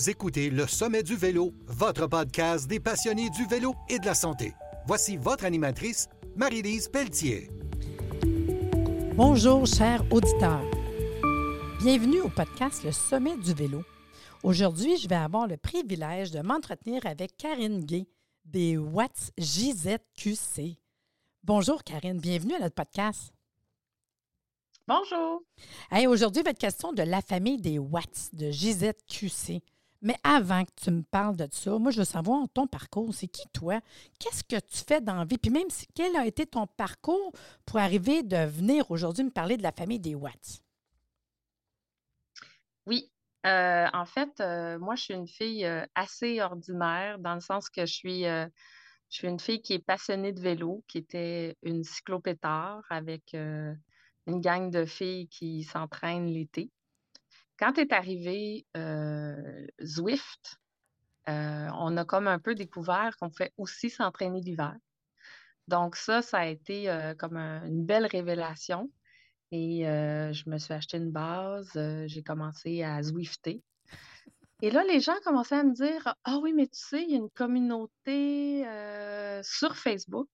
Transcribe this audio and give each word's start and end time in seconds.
Vous 0.00 0.08
écoutez 0.08 0.48
Le 0.48 0.66
Sommet 0.66 1.02
du 1.02 1.14
Vélo, 1.14 1.52
votre 1.66 2.06
podcast 2.06 2.66
des 2.66 2.80
passionnés 2.80 3.28
du 3.28 3.44
vélo 3.44 3.74
et 3.90 3.98
de 3.98 4.06
la 4.06 4.14
santé. 4.14 4.54
Voici 4.86 5.18
votre 5.18 5.44
animatrice, 5.44 6.08
Marie-Lise 6.36 6.88
Pelletier. 6.88 7.50
Bonjour, 9.14 9.66
chers 9.66 10.02
auditeurs. 10.10 10.64
Bienvenue 11.82 12.22
au 12.22 12.30
podcast 12.30 12.82
Le 12.82 12.92
Sommet 12.92 13.36
du 13.36 13.52
Vélo. 13.52 13.82
Aujourd'hui, 14.42 14.96
je 14.96 15.06
vais 15.06 15.16
avoir 15.16 15.46
le 15.46 15.58
privilège 15.58 16.30
de 16.30 16.40
m'entretenir 16.40 17.04
avec 17.04 17.36
Karine 17.36 17.84
Gay 17.84 18.08
des 18.46 18.78
Watts 18.78 19.32
JZQC. 19.36 20.78
Bonjour, 21.44 21.84
Karine. 21.84 22.18
Bienvenue 22.18 22.54
à 22.54 22.60
notre 22.60 22.74
podcast. 22.74 23.34
Bonjour. 24.88 25.42
Aujourd'hui, 26.08 26.40
il 26.40 26.44
va 26.44 26.52
être 26.52 26.58
question 26.58 26.94
de 26.94 27.02
la 27.02 27.20
famille 27.20 27.60
des 27.60 27.78
Watts 27.78 28.30
de 28.32 28.50
JZQC. 28.50 29.62
Mais 30.02 30.16
avant 30.24 30.64
que 30.64 30.70
tu 30.76 30.90
me 30.90 31.02
parles 31.02 31.36
de 31.36 31.46
ça, 31.50 31.78
moi, 31.78 31.90
je 31.90 31.98
veux 31.98 32.04
savoir 32.04 32.48
ton 32.54 32.66
parcours. 32.66 33.12
C'est 33.14 33.28
qui 33.28 33.46
toi? 33.52 33.80
Qu'est-ce 34.18 34.42
que 34.44 34.56
tu 34.56 34.82
fais 34.86 35.00
dans 35.00 35.16
la 35.16 35.24
vie? 35.24 35.36
Puis 35.36 35.50
même, 35.50 35.68
quel 35.94 36.16
a 36.16 36.26
été 36.26 36.46
ton 36.46 36.66
parcours 36.66 37.32
pour 37.66 37.78
arriver 37.78 38.22
de 38.22 38.46
venir 38.46 38.90
aujourd'hui 38.90 39.24
me 39.24 39.30
parler 39.30 39.56
de 39.56 39.62
la 39.62 39.72
famille 39.72 40.00
des 40.00 40.14
Watts? 40.14 40.62
Oui. 42.86 43.10
Euh, 43.46 43.86
en 43.92 44.06
fait, 44.06 44.40
euh, 44.40 44.78
moi, 44.78 44.96
je 44.96 45.02
suis 45.04 45.14
une 45.14 45.28
fille 45.28 45.64
euh, 45.64 45.86
assez 45.94 46.40
ordinaire 46.40 47.18
dans 47.18 47.34
le 47.34 47.40
sens 47.40 47.70
que 47.70 47.86
je 47.86 47.92
suis, 47.92 48.22
je 48.24 48.48
suis 49.08 49.28
une 49.28 49.40
fille 49.40 49.62
qui 49.62 49.74
est 49.74 49.84
passionnée 49.84 50.32
de 50.32 50.40
vélo, 50.40 50.84
qui 50.88 50.98
était 50.98 51.56
une 51.62 51.84
cyclopétard 51.84 52.82
avec 52.90 53.34
une 53.34 54.40
gang 54.40 54.70
de 54.70 54.84
filles 54.84 55.28
qui 55.28 55.64
s'entraînent 55.64 56.26
l'été. 56.26 56.70
Quand 57.60 57.76
est 57.76 57.92
arrivé 57.92 58.66
euh, 58.74 59.66
Zwift, 59.84 60.58
euh, 61.28 61.68
on 61.78 61.94
a 61.98 62.06
comme 62.06 62.26
un 62.26 62.38
peu 62.38 62.54
découvert 62.54 63.14
qu'on 63.18 63.28
pouvait 63.28 63.52
aussi 63.58 63.90
s'entraîner 63.90 64.40
l'hiver. 64.40 64.74
Donc 65.68 65.94
ça, 65.94 66.22
ça 66.22 66.38
a 66.38 66.46
été 66.46 66.88
euh, 66.88 67.14
comme 67.14 67.36
une 67.36 67.84
belle 67.84 68.06
révélation. 68.06 68.90
Et 69.52 69.82
je 69.82 70.48
me 70.48 70.58
suis 70.58 70.72
acheté 70.72 70.96
une 70.96 71.10
base, 71.10 71.72
j'ai 72.06 72.22
commencé 72.22 72.84
à 72.84 73.02
Zwifter. 73.02 73.60
Et 74.62 74.70
là, 74.70 74.84
les 74.84 75.00
gens 75.00 75.16
commençaient 75.24 75.56
à 75.56 75.64
me 75.64 75.74
dire 75.74 76.14
Ah 76.22 76.38
oui, 76.38 76.52
mais 76.52 76.68
tu 76.68 76.78
sais, 76.78 77.02
il 77.02 77.10
y 77.10 77.14
a 77.14 77.16
une 77.16 77.30
communauté 77.30 78.64
sur 79.42 79.76
Facebook, 79.76 80.28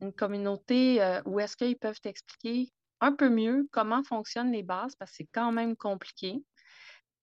une 0.00 0.14
communauté 0.14 1.20
où 1.26 1.38
est-ce 1.38 1.54
qu'ils 1.54 1.76
peuvent 1.76 2.00
t'expliquer 2.00 2.72
un 3.04 3.12
peu 3.12 3.28
mieux 3.28 3.68
comment 3.70 4.02
fonctionnent 4.02 4.50
les 4.50 4.62
bases 4.62 4.96
parce 4.96 5.10
que 5.10 5.16
c'est 5.18 5.28
quand 5.32 5.52
même 5.52 5.76
compliqué. 5.76 6.42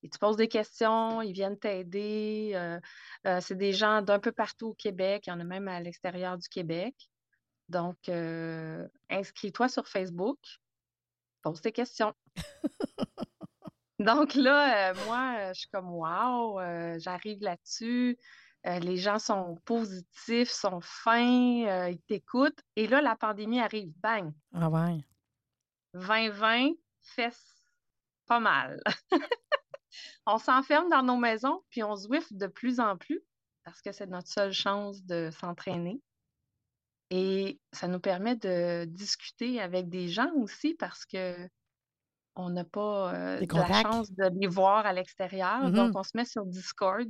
Et 0.04 0.10
tu 0.10 0.18
poses 0.20 0.38
des 0.38 0.48
questions, 0.48 1.22
ils 1.22 1.34
viennent 1.34 1.58
t'aider. 1.58 2.52
Euh, 2.56 2.80
euh, 3.28 3.40
c'est 3.42 3.58
des 3.58 3.74
gens 3.74 4.02
d'un 4.02 4.20
peu 4.20 4.32
partout 4.32 4.70
au 4.70 4.74
Québec, 4.74 5.24
il 5.28 5.30
y 5.32 5.34
en 5.34 5.40
a 5.40 5.44
même 5.44 5.68
à 5.68 5.80
l'extérieur 5.80 6.38
du 6.38 6.48
Québec. 6.50 6.96
Donc, 7.70 7.98
euh, 8.10 8.88
inscris-toi 9.10 9.70
sur 9.70 9.88
Facebook, 9.88 10.40
pose 11.42 11.62
tes 11.62 11.72
questions. 11.72 12.14
Donc 14.00 14.34
là, 14.34 14.94
moi, 15.06 15.54
je 15.54 15.60
suis 15.60 15.70
comme 15.70 15.92
wow, 15.92 16.60
j'arrive 16.98 17.42
là-dessus. 17.42 18.18
les 18.66 18.98
gens 18.98 19.20
sont 19.20 19.60
positifs, 19.66 20.50
sont 20.50 20.80
fins, 20.82 21.88
ils 21.88 22.02
t'écoutent. 22.08 22.60
Et 22.76 22.88
là, 22.88 23.02
la 23.02 23.16
pandémie 23.16 23.62
arrive, 23.62 23.94
bang. 24.02 24.34
Ah 24.56 24.70
ouais. 24.70 25.06
2020 25.94 26.72
fait 27.02 27.36
pas 28.28 28.40
mal. 28.40 28.82
on 30.26 30.38
s'enferme 30.38 30.90
dans 30.90 31.04
nos 31.04 31.18
maisons, 31.18 31.62
puis 31.70 31.84
on 31.84 31.96
Zwift 31.96 32.34
de 32.34 32.48
plus 32.48 32.80
en 32.80 32.98
plus 32.98 33.22
parce 33.64 33.82
que 33.82 33.92
c'est 33.92 34.08
notre 34.08 34.28
seule 34.28 34.54
chance 34.54 35.04
de 35.04 35.30
s'entraîner. 35.32 36.02
Et 37.10 37.60
ça 37.74 37.88
nous 37.88 38.00
permet 38.00 38.38
de 38.38 38.86
discuter 38.86 39.60
avec 39.60 39.90
des 39.90 40.08
gens 40.08 40.32
aussi 40.36 40.74
parce 40.76 41.06
que 41.06 41.36
on 42.36 42.50
n'a 42.50 42.64
pas 42.64 43.14
euh, 43.14 43.46
la 43.52 43.82
chance 43.82 44.12
de 44.14 44.30
les 44.40 44.48
voir 44.48 44.86
à 44.86 44.94
l'extérieur. 44.94 45.66
Mm-hmm. 45.66 45.74
Donc, 45.74 45.92
on 45.96 46.04
se 46.04 46.12
met 46.16 46.24
sur 46.24 46.46
Discord, 46.46 47.06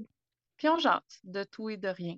puis 0.58 0.68
on 0.68 0.80
jase 0.80 1.02
de 1.24 1.44
tout 1.44 1.70
et 1.70 1.78
de 1.78 1.88
rien. 1.88 2.16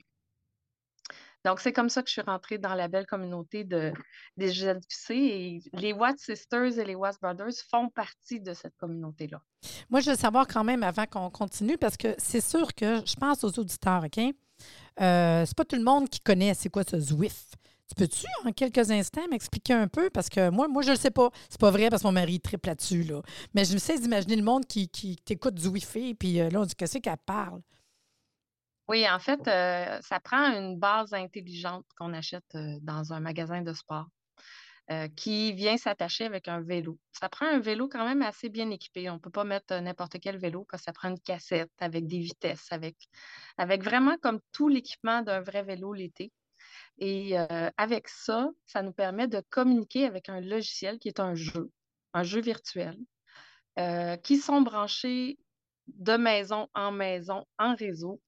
Donc, 1.45 1.59
c'est 1.59 1.73
comme 1.73 1.89
ça 1.89 2.01
que 2.01 2.07
je 2.07 2.13
suis 2.13 2.21
rentrée 2.21 2.57
dans 2.57 2.73
la 2.73 2.87
belle 2.87 3.05
communauté 3.05 3.63
de, 3.63 3.91
des 4.37 4.51
GLQC 4.51 5.11
et 5.11 5.61
les 5.73 5.93
Watts 5.93 6.19
Sisters 6.19 6.79
et 6.79 6.85
les 6.85 6.95
Watts 6.95 7.19
Brothers 7.21 7.53
font 7.69 7.89
partie 7.89 8.39
de 8.39 8.53
cette 8.53 8.75
communauté-là. 8.77 9.41
Moi, 9.89 9.99
je 9.99 10.11
veux 10.11 10.15
savoir 10.15 10.47
quand 10.47 10.63
même 10.63 10.83
avant 10.83 11.05
qu'on 11.05 11.29
continue 11.29 11.77
parce 11.77 11.97
que 11.97 12.15
c'est 12.17 12.41
sûr 12.41 12.73
que 12.73 13.01
je 13.05 13.15
pense 13.15 13.43
aux 13.43 13.59
auditeurs, 13.59 14.03
OK? 14.05 14.19
Euh, 15.01 15.45
c'est 15.45 15.57
pas 15.57 15.65
tout 15.65 15.75
le 15.75 15.83
monde 15.83 16.09
qui 16.09 16.19
connaît 16.19 16.53
c'est 16.53 16.69
quoi 16.69 16.83
ce 16.83 16.99
Zwift. 16.99 17.55
Tu 17.89 17.95
peux-tu, 17.95 18.25
en 18.45 18.51
quelques 18.51 18.91
instants, 18.91 19.27
m'expliquer 19.29 19.73
un 19.73 19.87
peu? 19.87 20.09
Parce 20.09 20.29
que 20.29 20.49
moi, 20.49 20.67
moi 20.67 20.81
je 20.81 20.89
ne 20.89 20.93
le 20.93 20.99
sais 20.99 21.11
pas. 21.11 21.29
C'est 21.49 21.59
pas 21.59 21.71
vrai 21.71 21.89
parce 21.89 22.03
que 22.03 22.07
mon 22.07 22.13
mari 22.13 22.39
triple 22.39 22.69
là-dessus. 22.69 23.03
Là. 23.03 23.21
Mais 23.53 23.65
je 23.65 23.73
me 23.73 23.77
sais 23.77 23.99
d'imaginer 23.99 24.37
le 24.37 24.43
monde 24.43 24.65
qui, 24.65 24.87
qui 24.87 25.17
t'écoute 25.17 25.59
Zwiffer, 25.59 26.13
puis 26.13 26.39
euh, 26.39 26.49
là, 26.49 26.61
on 26.61 26.65
dit 26.65 26.75
qu'est-ce 26.75 26.99
qu'elle 26.99 27.17
parle? 27.25 27.61
Oui, 28.93 29.09
en 29.09 29.17
fait, 29.17 29.47
euh, 29.47 29.97
ça 30.01 30.19
prend 30.19 30.53
une 30.55 30.77
base 30.77 31.15
intelligente 31.15 31.83
qu'on 31.97 32.13
achète 32.13 32.53
euh, 32.53 32.77
dans 32.83 33.11
un 33.11 33.19
magasin 33.21 33.63
de 33.63 33.73
sport 33.73 34.05
euh, 34.91 35.07
qui 35.15 35.51
vient 35.53 35.77
s'attacher 35.77 36.25
avec 36.25 36.47
un 36.47 36.61
vélo. 36.61 36.99
Ça 37.11 37.27
prend 37.27 37.47
un 37.47 37.57
vélo 37.57 37.89
quand 37.89 38.05
même 38.05 38.21
assez 38.21 38.49
bien 38.49 38.69
équipé. 38.69 39.09
On 39.09 39.15
ne 39.15 39.17
peut 39.17 39.31
pas 39.31 39.45
mettre 39.45 39.73
n'importe 39.79 40.19
quel 40.21 40.37
vélo 40.37 40.67
parce 40.69 40.83
que 40.83 40.85
ça 40.85 40.93
prend 40.93 41.09
une 41.09 41.19
cassette 41.19 41.71
avec 41.79 42.05
des 42.05 42.19
vitesses, 42.19 42.67
avec, 42.71 42.95
avec 43.57 43.83
vraiment 43.83 44.15
comme 44.21 44.39
tout 44.51 44.67
l'équipement 44.67 45.23
d'un 45.23 45.41
vrai 45.41 45.63
vélo 45.63 45.93
l'été. 45.93 46.31
Et 46.99 47.35
avec 47.77 48.07
ça, 48.09 48.51
ça 48.67 48.83
nous 48.83 48.93
permet 48.93 49.27
de 49.27 49.41
communiquer 49.49 50.05
avec 50.05 50.29
un 50.29 50.39
logiciel 50.39 50.99
qui 50.99 51.07
est 51.07 51.19
un 51.19 51.33
jeu, 51.33 51.71
un 52.13 52.21
jeu 52.21 52.41
virtuel, 52.41 52.95
qui 54.21 54.37
sont 54.37 54.61
branchés 54.61 55.39
de 55.87 56.15
maison 56.15 56.67
en 56.75 56.91
maison, 56.91 57.47
en 57.57 57.73
réseau, 57.73 58.21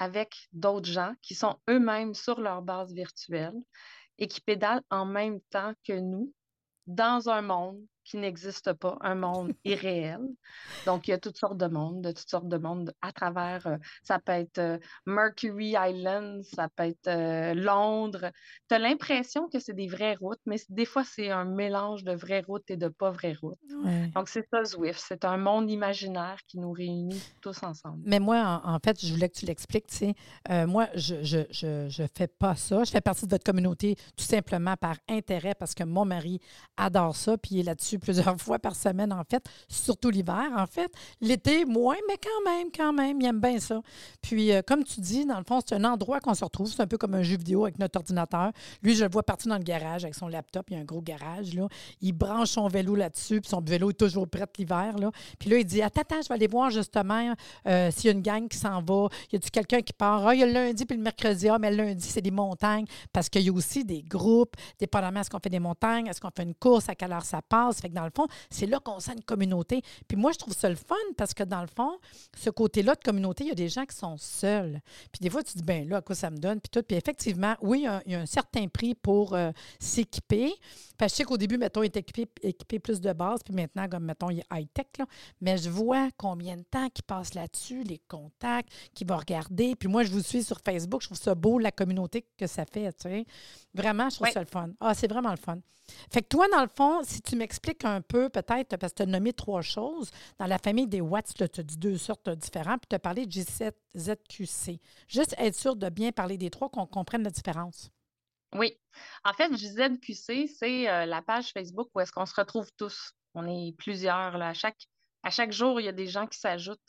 avec 0.00 0.48
d'autres 0.52 0.90
gens 0.90 1.14
qui 1.20 1.34
sont 1.34 1.58
eux-mêmes 1.68 2.14
sur 2.14 2.40
leur 2.40 2.62
base 2.62 2.92
virtuelle 2.92 3.54
et 4.18 4.26
qui 4.28 4.40
pédalent 4.40 4.82
en 4.90 5.04
même 5.04 5.40
temps 5.50 5.74
que 5.84 5.92
nous 5.92 6.32
dans 6.86 7.28
un 7.28 7.42
monde 7.42 7.86
qui 8.10 8.16
n'existe 8.16 8.72
pas, 8.72 8.98
un 9.02 9.14
monde 9.14 9.52
irréel. 9.64 10.20
Donc, 10.84 11.06
il 11.06 11.12
y 11.12 11.14
a 11.14 11.18
toutes 11.18 11.38
sortes 11.38 11.56
de 11.56 11.66
mondes, 11.66 12.02
de 12.02 12.10
toutes 12.10 12.28
sortes 12.28 12.48
de 12.48 12.56
mondes 12.56 12.92
à 13.02 13.12
travers, 13.12 13.66
euh, 13.66 13.76
ça 14.02 14.18
peut 14.18 14.32
être 14.32 14.58
euh, 14.58 14.78
Mercury 15.06 15.76
Island, 15.78 16.42
ça 16.42 16.68
peut 16.68 16.84
être 16.84 17.06
euh, 17.06 17.54
Londres. 17.54 18.32
Tu 18.68 18.74
as 18.74 18.78
l'impression 18.80 19.48
que 19.48 19.60
c'est 19.60 19.74
des 19.74 19.86
vraies 19.86 20.16
routes, 20.16 20.40
mais 20.44 20.56
des 20.70 20.84
fois, 20.84 21.04
c'est 21.04 21.30
un 21.30 21.44
mélange 21.44 22.02
de 22.02 22.12
vraies 22.12 22.42
routes 22.44 22.68
et 22.68 22.76
de 22.76 22.88
pas 22.88 23.10
vraies 23.10 23.36
routes. 23.40 23.58
Donc, 24.14 24.28
c'est 24.28 24.46
ça, 24.52 24.64
Zwift. 24.64 25.00
C'est 25.06 25.24
un 25.24 25.36
monde 25.36 25.70
imaginaire 25.70 26.38
qui 26.48 26.58
nous 26.58 26.72
réunit 26.72 27.22
tous 27.40 27.62
ensemble. 27.62 28.02
Mais 28.04 28.18
moi, 28.18 28.60
en, 28.64 28.78
fait, 28.84 29.04
je 29.04 29.12
voulais 29.12 29.28
que 29.28 29.38
tu 29.38 29.46
l'expliques, 29.46 29.86
tu 29.86 30.14
sais. 30.48 30.66
moi, 30.66 30.88
je 30.94 31.14
ne 31.14 31.22
je, 31.22 31.38
je, 31.50 31.88
je 31.88 32.02
fais 32.16 32.26
pas 32.26 32.56
ça. 32.56 32.82
Je 32.82 32.90
fais 32.90 33.00
partie 33.00 33.26
de 33.26 33.30
votre 33.30 33.44
communauté 33.44 33.94
tout 34.16 34.24
simplement 34.24 34.76
par 34.76 34.96
intérêt 35.08 35.54
parce 35.54 35.74
que 35.74 35.84
mon 35.84 36.04
mari 36.04 36.40
adore 36.76 37.14
ça, 37.14 37.38
puis 37.38 37.56
il 37.56 37.60
est 37.60 37.64
là-dessus 37.64 37.99
plusieurs 38.00 38.40
fois 38.40 38.58
par 38.58 38.74
semaine, 38.74 39.12
en 39.12 39.22
fait, 39.24 39.44
surtout 39.68 40.10
l'hiver, 40.10 40.48
en 40.56 40.66
fait. 40.66 40.92
L'été, 41.20 41.64
moins, 41.64 41.96
mais 42.08 42.16
quand 42.16 42.50
même, 42.50 42.68
quand 42.74 42.92
même, 42.92 43.20
il 43.20 43.26
aime 43.26 43.40
bien 43.40 43.58
ça. 43.58 43.80
Puis, 44.20 44.52
euh, 44.52 44.62
comme 44.66 44.84
tu 44.84 45.00
dis, 45.00 45.24
dans 45.24 45.38
le 45.38 45.44
fond, 45.44 45.60
c'est 45.64 45.74
un 45.74 45.84
endroit 45.84 46.20
qu'on 46.20 46.34
se 46.34 46.44
retrouve. 46.44 46.68
C'est 46.68 46.82
un 46.82 46.86
peu 46.86 46.98
comme 46.98 47.14
un 47.14 47.22
jeu 47.22 47.36
vidéo 47.36 47.64
avec 47.64 47.78
notre 47.78 47.98
ordinateur. 47.98 48.52
Lui, 48.82 48.94
je 48.94 49.04
le 49.04 49.10
vois 49.10 49.22
partir 49.22 49.50
dans 49.50 49.58
le 49.58 49.64
garage 49.64 50.04
avec 50.04 50.14
son 50.14 50.28
laptop. 50.28 50.66
Il 50.70 50.74
y 50.74 50.76
a 50.76 50.80
un 50.80 50.84
gros 50.84 51.02
garage, 51.02 51.54
là. 51.54 51.68
Il 52.00 52.12
branche 52.12 52.50
son 52.50 52.68
vélo 52.68 52.94
là-dessus, 52.94 53.40
puis 53.40 53.50
son 53.50 53.60
vélo 53.60 53.90
est 53.90 53.94
toujours 53.94 54.28
prêt 54.28 54.46
l'hiver, 54.58 54.96
là. 54.98 55.10
Puis 55.38 55.50
là, 55.50 55.58
il 55.58 55.64
dit 55.64 55.82
Attends, 55.82 56.02
attends, 56.02 56.22
je 56.22 56.28
vais 56.28 56.34
aller 56.34 56.46
voir 56.46 56.70
justement 56.70 57.34
euh, 57.66 57.90
s'il 57.90 58.06
y 58.06 58.08
a 58.08 58.12
une 58.12 58.22
gang 58.22 58.48
qui 58.48 58.58
s'en 58.58 58.82
va. 58.82 59.08
Y 59.32 59.36
a-tu 59.36 59.50
quelqu'un 59.50 59.80
qui 59.80 59.92
part? 59.92 60.26
Ah, 60.26 60.34
il 60.34 60.40
y 60.40 60.42
a 60.42 60.46
le 60.46 60.52
lundi 60.52 60.84
puis 60.84 60.96
le 60.96 61.02
mercredi. 61.02 61.48
Ah, 61.48 61.58
mais 61.58 61.70
le 61.70 61.84
lundi, 61.84 62.08
c'est 62.08 62.22
des 62.22 62.30
montagnes. 62.30 62.84
Parce 63.12 63.28
qu'il 63.28 63.42
y 63.42 63.48
a 63.48 63.52
aussi 63.52 63.84
des 63.84 64.02
groupes, 64.02 64.54
dépendamment 64.78 65.20
est-ce 65.20 65.30
qu'on 65.30 65.38
fait 65.38 65.50
des 65.50 65.60
montagnes, 65.60 66.06
est-ce 66.06 66.20
qu'on 66.20 66.30
fait 66.34 66.42
une 66.42 66.54
course, 66.54 66.88
à 66.88 66.94
quelle 66.94 67.12
heure 67.12 67.24
ça 67.24 67.40
passe? 67.42 67.82
Dans 67.90 68.04
le 68.04 68.10
fond, 68.14 68.26
c'est 68.50 68.66
là 68.66 68.80
qu'on 68.80 69.00
sent 69.00 69.12
une 69.12 69.24
communauté. 69.24 69.82
Puis 70.08 70.16
moi, 70.16 70.32
je 70.32 70.38
trouve 70.38 70.54
ça 70.54 70.68
le 70.68 70.76
fun 70.76 70.94
parce 71.16 71.34
que 71.34 71.42
dans 71.42 71.60
le 71.60 71.68
fond, 71.68 71.98
ce 72.36 72.50
côté-là 72.50 72.94
de 72.94 73.02
communauté, 73.02 73.44
il 73.44 73.48
y 73.48 73.52
a 73.52 73.54
des 73.54 73.68
gens 73.68 73.84
qui 73.84 73.96
sont 73.96 74.16
seuls. 74.16 74.80
Puis 75.12 75.20
des 75.20 75.30
fois, 75.30 75.42
tu 75.42 75.56
dis, 75.56 75.62
ben 75.62 75.88
là, 75.88 75.98
à 75.98 76.00
quoi 76.02 76.14
ça 76.14 76.30
me 76.30 76.38
donne? 76.38 76.60
Puis 76.60 76.70
tout. 76.70 76.82
Puis 76.82 76.96
effectivement, 76.96 77.56
oui, 77.62 77.86
il 78.06 78.12
y 78.12 78.14
a, 78.14 78.20
un 78.20 78.26
certain 78.26 78.66
prix 78.68 78.94
pour 78.94 79.34
euh, 79.34 79.50
s'équiper. 79.78 80.52
Parce 80.96 81.12
que 81.12 81.14
je 81.14 81.16
sais 81.18 81.24
qu'au 81.24 81.38
début, 81.38 81.56
mettons, 81.56 81.82
il 81.82 81.86
est 81.86 81.96
équipé, 81.96 82.28
équipé 82.42 82.78
plus 82.78 83.00
de 83.00 83.12
base, 83.14 83.40
puis 83.42 83.54
maintenant, 83.54 83.88
comme 83.88 84.04
mettons, 84.04 84.28
il 84.28 84.40
est 84.40 84.46
high-tech. 84.52 85.06
Mais 85.40 85.56
je 85.56 85.70
vois 85.70 86.10
combien 86.18 86.56
de 86.56 86.62
temps 86.62 86.90
qui 86.90 87.02
passe 87.02 87.32
là-dessus, 87.32 87.82
les 87.84 88.00
contacts, 88.06 88.70
qui 88.92 89.04
va 89.04 89.16
regarder. 89.16 89.76
Puis 89.76 89.88
moi, 89.88 90.02
je 90.02 90.10
vous 90.10 90.20
suis 90.20 90.42
sur 90.42 90.60
Facebook. 90.62 91.00
Je 91.00 91.06
trouve 91.06 91.18
ça 91.18 91.34
beau, 91.34 91.58
la 91.58 91.72
communauté 91.72 92.26
que 92.36 92.46
ça 92.46 92.64
fait. 92.66 92.92
Tu 92.92 93.02
sais. 93.02 93.26
Vraiment, 93.72 94.10
je 94.10 94.16
trouve 94.16 94.30
ça 94.30 94.40
le 94.40 94.46
fun. 94.46 94.70
Ah, 94.80 94.94
c'est 94.94 95.08
vraiment 95.08 95.30
le 95.30 95.36
fun. 95.36 95.58
Fait 96.10 96.22
que 96.22 96.28
toi, 96.28 96.46
dans 96.52 96.62
le 96.62 96.68
fond, 96.68 97.00
si 97.02 97.20
tu 97.22 97.36
m'expliques 97.36 97.69
expliques 97.70 97.84
un 97.84 98.00
peu, 98.00 98.28
peut-être, 98.28 98.76
parce 98.76 98.92
que 98.92 98.98
tu 98.98 99.02
as 99.02 99.06
nommé 99.06 99.32
trois 99.32 99.62
choses. 99.62 100.10
Dans 100.38 100.46
la 100.46 100.58
famille 100.58 100.86
des 100.86 101.00
Watts, 101.00 101.34
tu 101.34 101.42
as 101.42 101.62
dit 101.62 101.76
deux 101.76 101.96
sortes 101.96 102.28
différentes, 102.30 102.80
puis 102.80 102.88
tu 102.88 102.96
as 102.96 102.98
parlé 102.98 103.26
de 103.26 103.32
J7ZQC. 103.32 104.80
Juste 105.08 105.34
être 105.38 105.54
sûr 105.54 105.76
de 105.76 105.88
bien 105.88 106.12
parler 106.12 106.38
des 106.38 106.50
trois, 106.50 106.68
qu'on 106.68 106.86
comprenne 106.86 107.22
la 107.22 107.30
différence. 107.30 107.90
Oui. 108.54 108.76
En 109.24 109.32
fait, 109.32 109.54
JZQC, 109.56 110.48
c'est 110.48 110.88
euh, 110.88 111.06
la 111.06 111.22
page 111.22 111.52
Facebook 111.52 111.88
où 111.94 112.00
est-ce 112.00 112.12
qu'on 112.12 112.26
se 112.26 112.34
retrouve 112.34 112.68
tous. 112.76 113.12
On 113.34 113.46
est 113.46 113.76
plusieurs. 113.76 114.36
Là. 114.38 114.48
À, 114.48 114.54
chaque, 114.54 114.88
à 115.22 115.30
chaque 115.30 115.52
jour, 115.52 115.80
il 115.80 115.84
y 115.84 115.88
a 115.88 115.92
des 115.92 116.08
gens 116.08 116.26
qui 116.26 116.38
s'ajoutent. 116.38 116.80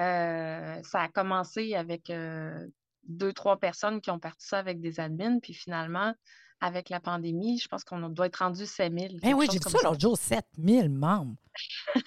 Euh, 0.00 0.82
ça 0.82 1.02
a 1.02 1.08
commencé 1.08 1.74
avec 1.74 2.10
euh, 2.10 2.66
deux, 3.04 3.32
trois 3.32 3.58
personnes 3.58 4.00
qui 4.00 4.10
ont 4.10 4.18
parti 4.18 4.46
ça 4.46 4.58
avec 4.58 4.80
des 4.80 4.98
admins, 4.98 5.38
puis 5.38 5.54
finalement, 5.54 6.14
avec 6.60 6.88
la 6.88 7.00
pandémie, 7.00 7.58
je 7.58 7.68
pense 7.68 7.84
qu'on 7.84 8.08
doit 8.08 8.26
être 8.26 8.36
rendu 8.36 8.66
7000. 8.66 9.20
Ben 9.20 9.34
oui, 9.34 9.46
j'ai 9.50 9.58
vu 9.58 9.70
ça 9.70 9.78
l'autre 9.82 10.00
jour, 10.00 10.16
7000 10.16 10.90
membres. 10.90 11.36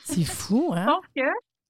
C'est 0.04 0.24
fou, 0.26 0.74
hein? 0.76 0.86
Donc, 0.86 1.26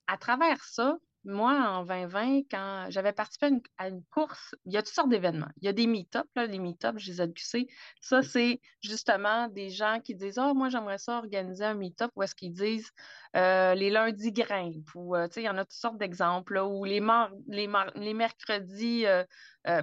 à 0.07 0.18
travers 0.18 0.63
ça, 0.63 0.98
moi, 1.24 1.54
en 1.54 1.84
2020, 1.84 2.42
quand 2.50 2.88
j'avais 2.90 3.14
participé 3.14 3.50
à 3.78 3.90
une, 3.90 4.04
course, 4.12 4.56
il 4.66 4.74
y 4.74 4.78
a 4.78 4.82
toutes 4.82 4.94
sortes 4.94 5.10
d'événements. 5.10 5.52
Il 5.58 5.66
y 5.66 5.68
a 5.68 5.74
des 5.74 5.86
meet-ups, 5.86 6.28
les 6.36 6.60
meet-ups, 6.60 6.98
je 6.98 7.12
les 7.12 7.22
ai 7.22 7.68
Ça, 8.02 8.24
c'est 8.24 8.60
justement 8.82 9.48
des 9.50 9.70
gens 9.70 10.00
qui 10.04 10.16
disent 10.16 10.40
Ah, 10.40 10.54
moi, 10.54 10.70
j'aimerais 10.70 10.98
ça 10.98 11.18
organiser 11.18 11.64
un 11.66 11.76
meet-up 11.76 12.12
où 12.16 12.24
est-ce 12.24 12.36
qu'ils 12.36 12.54
disent 12.54 12.92
euh, 13.36 13.76
les 13.76 13.90
lundis 13.90 14.32
grimpent 14.32 14.96
ou, 14.96 15.16
euh, 15.16 15.28
tu 15.28 15.36
sais, 15.36 15.42
il 15.44 15.46
y 15.46 15.50
en 15.50 15.58
a 15.58 15.66
toutes 15.66 15.74
sortes 15.74 15.98
d'exemples, 15.98 16.58
ou 16.58 16.84
les, 16.86 17.02
les, 17.48 17.70
les 17.96 18.14
mercredis, 18.14 19.06
euh, 19.06 19.24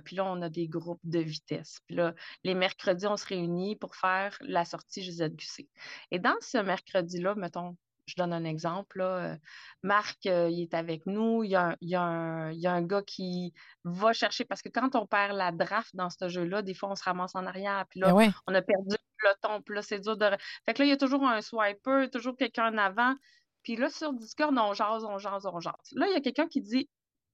puis 0.05 0.17
là, 0.17 0.25
on 0.25 0.43
a 0.43 0.49
des 0.49 0.69
groupes 0.69 1.01
de 1.05 1.21
vitesse. 1.21 1.79
Puis 1.87 1.97
là, 1.97 2.15
les 2.45 2.55
mercredis, 2.55 3.07
on 3.07 3.17
se 3.17 3.27
réunit 3.27 3.77
pour 3.77 3.95
faire 3.95 4.37
la 4.41 4.65
sortie 4.65 5.03
JZQC. 5.03 5.69
Et 6.11 6.19
dans 6.19 6.37
ce 6.41 6.59
mercredi-là, 6.59 7.35
mettons, 7.37 7.77
je 8.09 8.17
donne 8.17 8.33
un 8.33 8.45
exemple. 8.45 8.99
Là. 8.99 9.37
Marc, 9.83 10.27
euh, 10.27 10.49
il 10.51 10.63
est 10.63 10.75
avec 10.75 11.07
nous. 11.07 11.45
Il 11.45 11.51
y, 11.51 11.57
a 11.57 12.03
un, 12.03 12.83
gars 12.83 13.03
qui 13.03 13.53
va 13.85 14.13
chercher, 14.13 14.45
parce 14.45 14.63
que 14.63 14.69
quand 14.69 14.95
on 14.95 15.07
perd 15.07 15.37
la 15.37 15.53
draft 15.53 15.95
dans 15.95 16.11
ce 16.11 16.29
jeu-là, 16.29 16.63
des 16.63 16.75
fois, 16.75 16.91
on 16.91 16.95
se 16.95 17.05
ramasse 17.05 17.35
en 17.35 17.47
arrière. 17.47 17.85
Puis 17.91 18.01
là, 18.01 18.13
ben 18.13 18.33
on 18.47 18.55
a 18.55 18.63
perdu 18.63 18.97
le 18.97 19.23
peloton. 19.23 19.63
Puis 19.63 19.75
là, 19.75 19.83
c'est 19.83 20.01
dur 20.01 20.17
de. 20.17 20.31
Fait 20.67 20.75
que 20.75 20.83
là, 20.83 20.87
il 20.87 20.89
y 20.89 20.93
a 20.93 20.97
toujours 20.97 21.25
un 21.27 21.41
swiper, 21.41 22.09
toujours 22.11 22.37
quelqu'un 22.37 22.73
en 22.73 22.79
avant. 22.79 23.15
Puis 23.63 23.77
là, 23.77 23.91
sur 23.91 24.13
Discord, 24.15 24.57
on 24.57 24.73
jase, 24.73 25.05
on 25.05 25.19
jase, 25.19 25.47
on 25.47 25.61
jase. 25.61 25.75
Là, 25.93 26.07
il 26.07 26.13
y 26.13 26.17
a 26.17 26.21
quelqu'un 26.21 26.49
qui 26.49 26.63
dit 26.63 26.89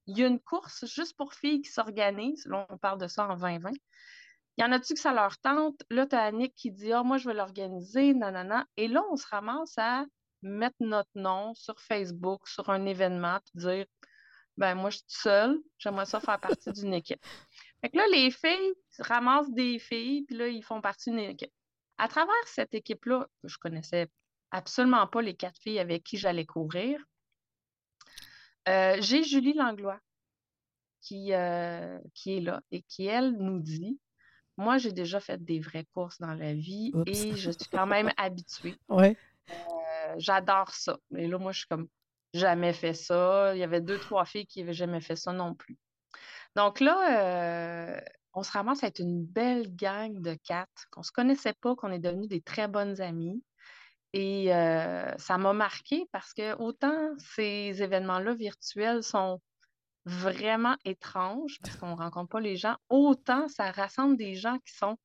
il 0.07 0.19
y 0.19 0.25
a 0.25 0.27
une 0.27 0.41
course 0.41 0.85
juste 0.87 1.17
pour 1.17 1.35
filles 1.35 1.63
qui 1.63 1.71
s'organisent. 1.71 2.47
Là, 2.47 2.67
on 2.69 2.77
parle 2.77 3.01
de 3.01 3.07
ça 3.07 3.27
en 3.27 3.37
2020. 3.37 3.71
Il 4.57 4.63
y 4.63 4.65
en 4.65 4.73
a-tu 4.73 4.95
que 4.95 5.01
ça 5.01 5.13
leur 5.13 5.39
tente? 5.39 5.83
Là, 5.91 6.07
tu 6.07 6.15
as 6.15 6.23
Annick 6.23 6.55
qui 6.55 6.71
dit 6.71 6.93
Ah, 6.93 7.03
moi, 7.03 7.19
je 7.19 7.29
vais 7.29 7.35
l'organiser, 7.35 8.15
nanana. 8.15 8.67
Et 8.77 8.89
là, 8.89 9.03
on 9.11 9.17
se 9.17 9.27
ramasse 9.27 9.77
à 9.79 10.05
mettre 10.45 10.77
notre 10.81 11.11
nom 11.15 11.55
sur 11.55 11.79
Facebook, 11.81 12.47
sur 12.49 12.71
un 12.71 12.87
événement, 12.87 13.39
puis 13.45 13.65
dire 13.67 13.87
ben 14.57 14.75
moi, 14.77 14.91
je 14.91 14.99
suis 14.99 15.07
seule, 15.09 15.59
j'aimerais 15.79 16.07
ça 16.07 16.21
faire 16.21 16.39
partie 16.41 16.71
d'une 16.73 16.95
équipe. 16.95 17.25
Fait 17.81 17.91
que 17.91 17.97
là, 17.97 18.07
les 18.13 18.31
filles 18.31 18.75
ramassent 19.01 19.51
des 19.51 19.79
filles, 19.79 20.23
puis 20.23 20.37
là, 20.37 20.47
ils 20.47 20.63
font 20.63 20.81
partie 20.81 21.11
d'une 21.11 21.19
équipe. 21.19 21.53
À 21.99 22.09
travers 22.09 22.35
cette 22.47 22.75
équipe-là, 22.75 23.27
je 23.43 23.57
connaissais 23.59 24.09
absolument 24.51 25.07
pas 25.07 25.23
les 25.23 25.35
quatre 25.35 25.59
filles 25.61 25.81
avec 25.81 26.05
qui 26.05 26.17
j'allais 26.17 26.47
courir, 26.47 27.01
euh, 28.69 28.97
j'ai 29.01 29.23
Julie 29.23 29.53
Langlois 29.53 29.99
qui, 31.01 31.35
euh, 31.35 31.99
qui 32.15 32.37
est 32.37 32.41
là 32.41 32.63
et 32.71 32.83
qui, 32.83 33.07
elle, 33.07 33.33
nous 33.33 33.59
dit 33.59 33.99
Moi, 34.57 34.79
j'ai 34.79 34.93
déjà 34.93 35.21
fait 35.21 35.43
des 35.43 35.61
vraies 35.61 35.87
courses 35.93 36.19
dans 36.19 36.35
la 36.35 36.55
vie 36.55 36.93
et 37.07 37.37
je 37.37 37.51
suis 37.51 37.69
quand 37.71 37.87
même 37.87 38.11
habituée. 38.17 38.77
Ouais. 38.89 39.17
Euh, 40.05 40.15
j'adore 40.19 40.71
ça. 40.71 40.99
Mais 41.11 41.27
là, 41.27 41.39
moi, 41.39 41.53
je 41.53 41.59
suis 41.59 41.69
comme 41.69 41.89
jamais 42.33 42.73
fait 42.73 42.95
ça. 42.95 43.55
Il 43.55 43.59
y 43.59 43.63
avait 43.63 43.81
deux, 43.81 43.99
trois 43.99 44.25
filles 44.25 44.47
qui 44.47 44.61
n'avaient 44.61 44.75
jamais 44.75 45.01
fait 45.01 45.17
ça 45.17 45.33
non 45.33 45.55
plus. 45.55 45.79
Donc 46.57 46.81
là, 46.81 47.97
euh, 47.97 48.01
on 48.33 48.43
se 48.43 48.53
ramasse 48.53 48.85
à 48.85 48.89
être 48.89 49.01
une 49.01 49.25
belle 49.25 49.75
gang 49.75 50.21
de 50.21 50.35
quatre 50.35 50.87
qu'on 50.91 51.01
ne 51.01 51.05
se 51.05 51.13
connaissait 51.13 51.55
pas, 51.55 51.75
qu'on 51.77 51.93
est 51.93 51.99
devenus 51.99 52.29
des 52.29 52.41
très 52.43 52.69
bonnes 52.69 53.01
amies. 53.01 53.43
Et 54.13 54.55
euh, 54.55 55.13
ça 55.19 55.39
m'a 55.39 55.53
marqué 55.53 56.09
parce 56.13 56.33
que 56.33 56.55
autant 56.59 57.11
ces 57.19 57.83
événements-là 57.83 58.35
virtuels 58.35 59.03
sont 59.03 59.41
vraiment 60.05 60.77
étranges 60.85 61.59
parce 61.63 61.77
qu'on 61.77 61.97
ne 61.97 61.97
rencontre 61.97 62.29
pas 62.29 62.41
les 62.41 62.57
gens, 62.57 62.77
autant 62.89 63.49
ça 63.49 63.73
rassemble 63.73 64.17
des 64.17 64.35
gens 64.37 64.59
qui 64.59 64.75
sont 64.75 64.97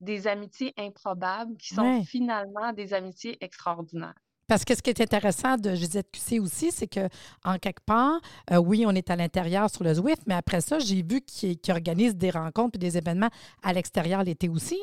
des 0.00 0.26
amitiés 0.26 0.74
improbables, 0.76 1.56
qui 1.58 1.74
sont 1.74 2.02
finalement 2.04 2.72
des 2.72 2.92
amitiés 2.92 3.36
extraordinaires. 3.40 4.14
Parce 4.48 4.64
que 4.64 4.74
ce 4.74 4.82
qui 4.82 4.90
est 4.90 5.00
intéressant 5.00 5.56
de 5.56 5.74
GZQC 5.74 6.40
aussi, 6.40 6.70
c'est 6.70 6.86
que 6.86 7.08
en 7.44 7.58
quelque 7.58 7.84
part, 7.84 8.20
euh, 8.52 8.58
oui, 8.58 8.84
on 8.86 8.92
est 8.92 9.10
à 9.10 9.16
l'intérieur 9.16 9.68
sur 9.70 9.82
le 9.82 9.94
Zwift, 9.94 10.22
mais 10.26 10.34
après 10.34 10.60
ça, 10.60 10.78
j'ai 10.78 11.02
vu 11.02 11.20
qu'ils 11.20 11.58
organisent 11.68 12.16
des 12.16 12.30
rencontres 12.30 12.76
et 12.76 12.78
des 12.78 12.96
événements 12.96 13.30
à 13.62 13.72
l'extérieur 13.72 14.22
l'été 14.22 14.48
aussi. 14.48 14.80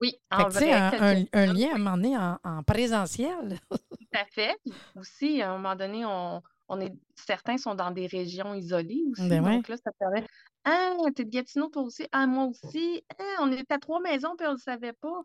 Oui, 0.00 0.14
en 0.30 0.48
vrai, 0.48 0.72
un, 0.72 1.24
un, 1.32 1.46
lien 1.52 1.72
à 1.72 1.74
un 1.74 1.78
moment 1.78 1.96
donné 1.96 2.16
en, 2.16 2.62
présentiel. 2.62 3.60
Tout 3.70 3.78
à 4.14 4.24
fait. 4.24 4.56
aussi, 4.96 5.42
à 5.42 5.50
un 5.50 5.56
moment 5.58 5.76
donné, 5.76 6.06
on, 6.06 6.40
on 6.70 6.80
est 6.80 6.92
certains 7.16 7.58
sont 7.58 7.74
dans 7.74 7.90
des 7.90 8.06
régions 8.06 8.54
isolées 8.54 9.02
aussi. 9.10 9.28
Ben 9.28 9.42
donc 9.42 9.68
là, 9.68 9.76
ça 9.76 9.90
permet 9.98 10.24
Ah, 10.64 10.94
t'es 11.14 11.24
de 11.24 11.30
Gatineau, 11.30 11.68
toi 11.68 11.82
aussi? 11.82 12.06
Ah, 12.12 12.26
moi 12.26 12.46
aussi? 12.46 13.04
Ah, 13.18 13.40
on 13.40 13.50
est 13.50 13.70
à 13.70 13.78
trois 13.78 14.00
maisons, 14.00 14.36
puis 14.38 14.46
on 14.46 14.52
ne 14.52 14.56
le 14.56 14.60
savait 14.60 14.92
pas. 14.92 15.22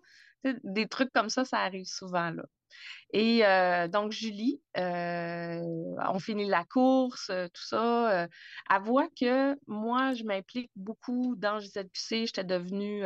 Des 0.64 0.88
trucs 0.88 1.12
comme 1.14 1.30
ça, 1.30 1.46
ça 1.46 1.60
arrive 1.60 1.86
souvent. 1.86 2.32
là. 2.32 2.44
Et 3.14 3.46
euh, 3.46 3.88
donc, 3.88 4.12
Julie, 4.12 4.62
euh, 4.78 5.62
on 6.10 6.20
finit 6.20 6.48
la 6.48 6.66
course, 6.66 7.30
euh, 7.30 7.48
tout 7.48 7.64
ça. 7.64 8.28
elle 8.70 8.82
voit 8.82 9.08
que 9.10 9.56
moi, 9.68 10.14
je 10.14 10.24
m'implique 10.24 10.72
beaucoup 10.76 11.36
dans 11.38 11.60
JZQC. 11.60 12.28
J'étais 12.28 12.44
devenue 12.44 13.04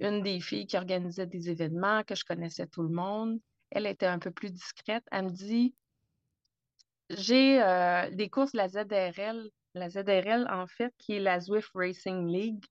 une 0.00 0.22
des 0.22 0.40
filles 0.40 0.66
qui 0.66 0.76
organisait 0.76 1.26
des 1.26 1.50
événements, 1.50 2.02
que 2.04 2.14
je 2.14 2.24
connaissais 2.24 2.66
tout 2.66 2.82
le 2.82 2.90
monde. 2.90 3.40
Elle 3.70 3.86
était 3.86 4.06
un 4.06 4.18
peu 4.18 4.30
plus 4.30 4.52
discrète. 4.52 5.04
Elle 5.10 5.26
me 5.26 5.30
dit 5.30 5.74
J'ai 7.10 7.58
des 8.12 8.28
courses 8.28 8.52
de 8.52 8.58
la 8.58 8.68
ZRL. 8.68 9.50
La 9.74 9.88
ZRL, 9.88 10.48
en 10.50 10.66
fait, 10.66 10.92
qui 10.98 11.14
est 11.14 11.20
la 11.20 11.38
Zwift 11.38 11.70
Racing 11.74 12.26
League, 12.26 12.64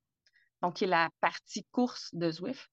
donc 0.62 0.76
qui 0.76 0.84
est 0.84 0.88
la 0.88 1.10
partie 1.22 1.64
course 1.72 2.14
de 2.14 2.30
Zwift 2.30 2.70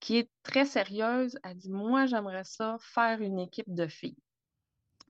qui 0.00 0.18
est 0.18 0.30
très 0.42 0.64
sérieuse. 0.64 1.38
Elle 1.44 1.56
dit 1.56 1.70
Moi, 1.70 2.06
j'aimerais 2.06 2.44
ça 2.44 2.76
faire 2.80 3.20
une 3.20 3.38
équipe 3.38 3.72
de 3.72 3.86
filles. 3.86 4.18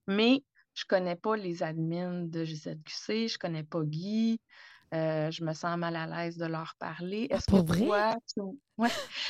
Mais 0.06 0.42
je 0.74 0.84
ne 0.84 0.88
connais 0.88 1.16
pas 1.16 1.36
les 1.36 1.62
admins 1.62 2.22
de 2.22 2.44
GZQC, 2.44 3.28
je 3.28 3.34
ne 3.34 3.38
connais 3.38 3.64
pas 3.64 3.82
Guy. 3.82 4.40
Euh, 4.94 5.30
je 5.30 5.44
me 5.44 5.52
sens 5.52 5.76
mal 5.76 5.96
à 5.96 6.06
l'aise 6.06 6.38
de 6.38 6.46
leur 6.46 6.74
parler. 6.78 7.28
Ah, 7.30 7.36
Est-ce 7.36 7.46
que 7.46 7.56
vrai? 7.56 8.14
Ouais. 8.78 8.88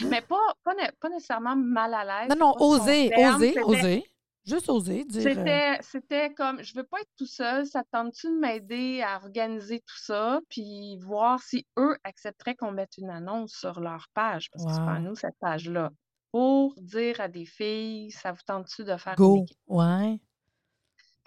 Mais 0.08 0.20
pas, 0.20 0.54
pas, 0.62 0.74
nécessairement 1.10 1.56
mal 1.56 1.94
à 1.94 2.04
l'aise. 2.04 2.28
Non, 2.28 2.46
non, 2.46 2.54
oser, 2.60 3.10
oser, 3.16 3.58
oser. 3.62 4.04
Juste 4.48 4.68
oser 4.70 5.04
dire. 5.04 5.38
Euh, 5.38 5.76
c'était, 5.80 6.32
comme, 6.32 6.62
je 6.62 6.74
veux 6.74 6.84
pas 6.84 7.00
être 7.00 7.10
tout 7.16 7.26
seul, 7.26 7.66
ça 7.66 7.82
tente-tu 7.92 8.28
de 8.28 8.38
m'aider 8.38 9.02
à 9.02 9.16
organiser 9.16 9.80
tout 9.80 9.98
ça, 9.98 10.40
puis 10.48 10.96
voir 10.98 11.42
si 11.42 11.66
eux 11.78 11.96
accepteraient 12.04 12.54
qu'on 12.56 12.72
mette 12.72 12.96
une 12.96 13.10
annonce 13.10 13.52
sur 13.52 13.80
leur 13.80 14.06
page, 14.14 14.50
parce 14.50 14.64
que 14.64 14.72
c'est 14.72 14.84
pas 14.84 14.98
nous, 15.00 15.14
cette 15.14 15.36
page-là, 15.40 15.90
pour 16.32 16.74
dire 16.78 17.20
à 17.20 17.28
des 17.28 17.44
filles, 17.44 18.10
ça 18.10 18.32
vous 18.32 18.40
tente-tu 18.46 18.84
de 18.84 18.96
faire 18.96 19.16
Go. 19.16 19.44
Ouais. 19.66 20.18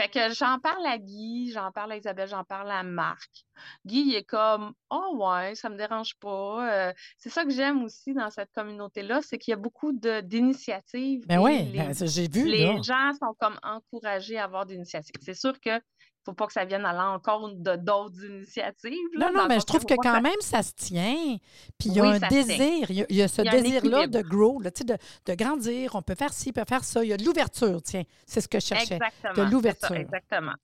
Fait 0.01 0.09
que 0.09 0.33
j'en 0.33 0.57
parle 0.57 0.83
à 0.87 0.97
Guy, 0.97 1.51
j'en 1.53 1.71
parle 1.71 1.91
à 1.91 1.97
Isabelle, 1.97 2.27
j'en 2.27 2.43
parle 2.43 2.71
à 2.71 2.81
Marc. 2.81 3.45
Guy, 3.85 3.99
il 4.07 4.15
est 4.15 4.23
comme 4.23 4.73
Oh 4.89 5.17
ouais, 5.17 5.53
ça 5.53 5.69
me 5.69 5.77
dérange 5.77 6.15
pas. 6.15 6.87
Euh, 6.89 6.93
c'est 7.19 7.29
ça 7.29 7.43
que 7.43 7.51
j'aime 7.51 7.83
aussi 7.83 8.15
dans 8.15 8.31
cette 8.31 8.51
communauté-là, 8.51 9.21
c'est 9.21 9.37
qu'il 9.37 9.51
y 9.51 9.53
a 9.53 9.57
beaucoup 9.57 9.91
d'initiatives. 9.93 11.27
Ben 11.27 11.39
oui, 11.39 11.65
ben, 11.65 11.93
j'ai 11.93 12.27
vu. 12.27 12.45
Les 12.45 12.81
gens 12.81 13.11
sont 13.19 13.35
comme 13.39 13.59
encouragés 13.61 14.39
à 14.39 14.45
avoir 14.45 14.65
des 14.65 14.73
initiatives. 14.73 15.13
C'est 15.21 15.35
sûr 15.35 15.59
que 15.59 15.79
faut 16.23 16.33
pas 16.33 16.47
que 16.47 16.53
ça 16.53 16.65
vienne 16.65 16.85
à 16.85 16.93
l'encontre 16.93 17.55
de 17.57 17.75
d'autres 17.75 18.23
initiatives. 18.23 18.93
non, 19.17 19.31
non, 19.33 19.47
mais 19.47 19.59
je 19.59 19.65
trouve 19.65 19.85
que 19.85 19.95
quand 19.95 20.21
même, 20.21 20.39
ça 20.41 20.61
se 20.61 20.73
tient. 20.73 21.37
Puis 21.79 21.89
il 21.89 21.93
y 21.93 21.99
a 21.99 22.05
un 22.05 22.19
désir. 22.19 22.91
Il 22.91 23.15
y 23.15 23.21
a, 23.21 23.27
ce 23.27 23.41
désir-là 23.41 24.07
de 24.07 24.21
grow, 24.21 24.61
de, 24.61 24.69
de, 24.69 25.33
grandir. 25.33 25.95
On 25.95 26.01
peut 26.01 26.15
faire 26.15 26.33
ci, 26.33 26.49
on 26.49 26.53
peut 26.53 26.65
faire 26.67 26.83
ça. 26.83 27.03
Il 27.03 27.09
y 27.09 27.13
a 27.13 27.17
de 27.17 27.23
l'ouverture, 27.23 27.81
tiens. 27.81 28.03
C'est 28.25 28.41
ce 28.41 28.47
que 28.47 28.59
je 28.59 28.65
cherchais. 28.65 28.95
Exactement. 28.95 29.45
De 29.45 29.51
l'ouverture. 29.51 29.95
Exactement. 29.95 30.55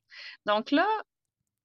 Donc 0.45 0.71
là, 0.71 0.87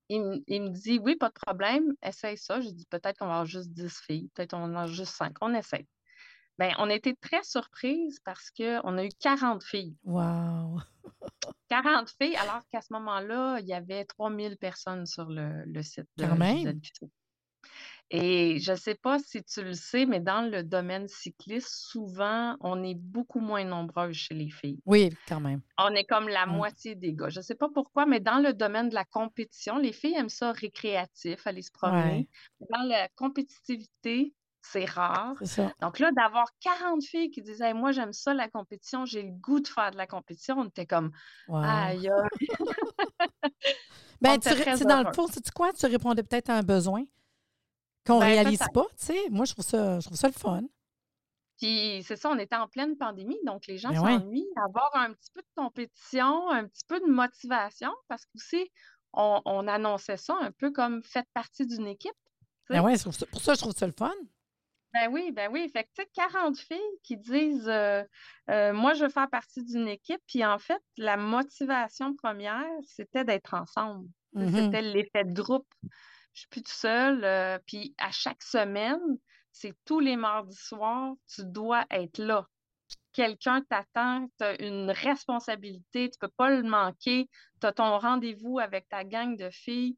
il, 0.09 0.23
me 0.23 0.69
dit 0.69 0.99
oui, 1.03 1.17
pas 1.17 1.29
de 1.29 1.35
problème, 1.35 1.95
essaye 2.03 2.37
ça. 2.37 2.61
J'ai 2.61 2.73
dit 2.73 2.87
peut-être 2.87 3.19
qu'on 3.19 3.27
va 3.27 3.33
avoir 3.33 3.47
juste 3.47 3.71
10 3.71 4.01
filles, 4.07 4.31
peut-être 4.35 4.51
qu'on 4.51 4.65
en 4.65 4.77
a 4.77 4.87
juste 4.87 5.15
5. 5.15 5.35
On 5.41 5.55
essaye. 5.55 5.87
Bien, 6.59 6.75
on 6.78 6.90
a 6.90 6.94
été 6.94 7.14
très 7.16 7.42
surprises 7.42 8.21
parce 8.25 8.50
qu'on 8.50 8.99
a 8.99 9.04
eu 9.04 9.11
40 9.21 9.62
filles. 9.62 9.97
Wow! 10.04 10.80
40 11.68 12.11
filles, 12.11 12.37
alors 12.37 12.62
qu'à 12.71 12.82
ce 12.82 12.92
moment-là, 12.92 13.59
il 13.61 13.66
y 13.66 13.73
avait 13.73 14.04
3000 14.04 14.59
personnes 14.59 15.06
sur 15.06 15.26
le, 15.28 15.82
site 15.82 16.06
de 16.18 16.26
Quand 16.26 16.37
même. 16.37 16.80
Et 18.14 18.59
je 18.59 18.73
ne 18.73 18.76
sais 18.76 18.94
pas 18.94 19.18
si 19.18 19.42
tu 19.42 19.64
le 19.64 19.73
sais, 19.73 20.04
mais 20.04 20.21
dans 20.21 20.42
le 20.42 20.62
domaine 20.62 21.09
cycliste, 21.09 21.71
souvent, 21.71 22.56
on 22.61 22.85
est 22.85 22.94
beaucoup 22.94 23.40
moins 23.40 23.64
nombreux 23.64 24.12
chez 24.12 24.35
les 24.35 24.50
filles. 24.50 24.82
Oui, 24.85 25.09
quand 25.26 25.40
même. 25.40 25.62
On 25.78 25.88
est 25.94 26.04
comme 26.04 26.28
la 26.28 26.44
moitié 26.44 26.94
des 26.94 27.14
gars. 27.14 27.30
Je 27.30 27.38
ne 27.38 27.42
sais 27.42 27.54
pas 27.54 27.71
pourquoi, 27.73 28.04
mais 28.04 28.21
dans 28.21 28.38
le 28.38 28.52
domaine 28.52 28.90
de 28.90 28.94
la 28.94 29.06
compétition, 29.06 29.78
les 29.78 29.92
filles 29.92 30.14
aiment 30.16 30.28
ça 30.28 30.52
récréatif, 30.52 31.47
aller 31.47 31.62
se 31.62 31.73
promener. 31.73 32.28
Dans 32.68 32.82
la 32.82 33.09
compétitivité, 33.16 34.35
c'est 34.62 34.85
rare. 34.85 35.35
Donc 35.81 35.99
là, 35.99 36.11
d'avoir 36.12 36.47
40 36.61 37.02
filles 37.02 37.31
qui 37.31 37.42
disaient 37.42 37.75
Moi, 37.75 37.92
j'aime 37.92 38.12
ça, 38.12 38.33
la 38.33 38.49
compétition, 38.49 39.04
j'ai 39.04 39.23
le 39.23 39.33
goût 39.33 39.61
de 39.61 39.69
faire 39.69 39.90
de 39.90 39.97
la 39.97 40.07
compétition, 40.07 40.57
on 40.59 40.66
était 40.66 40.87
comme 40.87 41.11
Aïe, 41.52 42.09
ben, 44.21 44.38
tu, 44.38 44.85
dans 44.85 45.02
le 45.02 45.12
fond, 45.12 45.26
c'est 45.31 45.50
quoi? 45.50 45.73
Tu 45.73 45.87
répondais 45.87 46.23
peut-être 46.23 46.50
à 46.50 46.57
un 46.57 46.62
besoin 46.62 47.04
qu'on 48.07 48.16
ne 48.16 48.21
ben, 48.21 48.26
réalise 48.26 48.62
pas, 48.73 48.87
tu 48.99 49.07
sais. 49.07 49.19
Moi, 49.31 49.45
je 49.45 49.52
trouve 49.52 49.64
ça, 49.64 50.00
je 50.00 50.07
trouve 50.07 50.19
ça 50.19 50.28
le 50.28 50.35
fun. 50.35 50.62
Puis 51.59 52.02
c'est 52.04 52.16
ça, 52.16 52.31
on 52.31 52.38
était 52.38 52.57
en 52.57 52.66
pleine 52.66 52.97
pandémie, 52.97 53.38
donc 53.45 53.66
les 53.66 53.78
gens 53.78 53.90
ben 53.90 54.19
s'ennuient. 54.19 54.49
Avoir 54.64 54.90
un 54.95 55.12
petit 55.12 55.31
peu 55.33 55.42
de 55.42 55.62
compétition, 55.62 56.50
un 56.50 56.66
petit 56.66 56.85
peu 56.88 57.00
de 57.00 57.07
motivation, 57.07 57.92
parce 58.09 58.25
qu'aussi, 58.26 58.71
on, 59.12 59.40
on 59.45 59.69
annonçait 59.69 60.16
ça 60.16 60.37
un 60.40 60.50
peu 60.50 60.71
comme 60.73 61.02
faites 61.02 61.28
partie 61.35 61.66
d'une 61.66 61.87
équipe. 61.87 62.12
Ben 62.69 62.83
oui, 62.83 62.97
pour 63.02 63.40
ça, 63.42 63.54
je 63.54 63.61
trouve 63.61 63.75
ça 63.76 63.87
le 63.87 63.92
fun. 63.92 64.12
Ben 64.95 65.09
oui, 65.11 65.33
ben 65.33 65.51
oui. 65.51 65.71
Fait 65.73 65.85
que, 65.85 65.89
tu 65.97 66.03
sais, 66.03 66.11
40 66.15 66.59
filles 66.59 66.79
qui 67.03 67.17
disent 67.17 67.69
euh, 67.69 68.03
euh, 68.51 68.73
Moi, 68.73 68.95
je 68.95 69.05
veux 69.05 69.11
faire 69.11 69.31
partie 69.31 69.65
d'une 69.65 69.89
équipe. 69.89 70.21
Puis 70.27 70.45
en 70.45 70.59
fait, 70.59 70.83
la 70.97 71.17
motivation 71.17 72.15
première, 72.15 72.67
c'était 72.87 73.25
d'être 73.25 73.55
ensemble. 73.55 74.09
Mm-hmm. 74.35 74.65
C'était 74.65 74.83
l'effet 74.83 75.25
de 75.25 75.33
groupe. 75.33 75.69
Je 76.35 76.41
suis 76.41 76.49
plus 76.49 76.63
tout 76.63 76.73
seul. 76.73 77.25
Euh, 77.25 77.59
puis 77.67 77.95
à 77.99 78.11
chaque 78.11 78.43
semaine, 78.43 79.01
c'est 79.53 79.75
tous 79.85 80.01
les 80.01 80.17
mardis 80.17 80.57
soirs, 80.57 81.15
tu 81.35 81.43
dois 81.45 81.85
être 81.91 82.19
là. 82.19 82.47
Quelqu'un 83.13 83.63
t'attend, 83.69 84.27
tu 84.39 84.45
as 84.45 84.63
une 84.63 84.91
responsabilité, 84.91 86.11
tu 86.11 86.19
peux 86.19 86.33
pas 86.37 86.51
le 86.51 86.63
manquer. 86.63 87.29
Tu 87.61 87.67
as 87.67 87.73
ton 87.73 87.99
rendez-vous 87.99 88.59
avec 88.59 88.89
ta 88.89 89.05
gang 89.05 89.37
de 89.37 89.51
filles. 89.51 89.97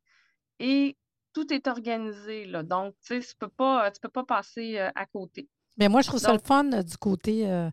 Et 0.59 0.97
tout 1.35 1.53
est 1.53 1.67
organisé. 1.67 2.47
Là. 2.47 2.63
Donc, 2.63 2.95
tu 3.05 3.21
sais, 3.21 3.29
tu 3.29 3.35
peux 3.37 3.49
pas, 3.49 3.91
peux 4.01 4.09
pas 4.09 4.25
passer 4.25 4.79
euh, 4.79 4.89
à 4.95 5.05
côté. 5.05 5.49
Mais 5.77 5.89
moi, 5.89 6.03
je 6.03 6.07
trouve 6.07 6.21
ça 6.21 6.33
le 6.33 6.39
fun 6.39 6.73
euh, 6.73 6.83
du 6.83 6.97
côté. 6.97 7.51
Euh, 7.51 7.69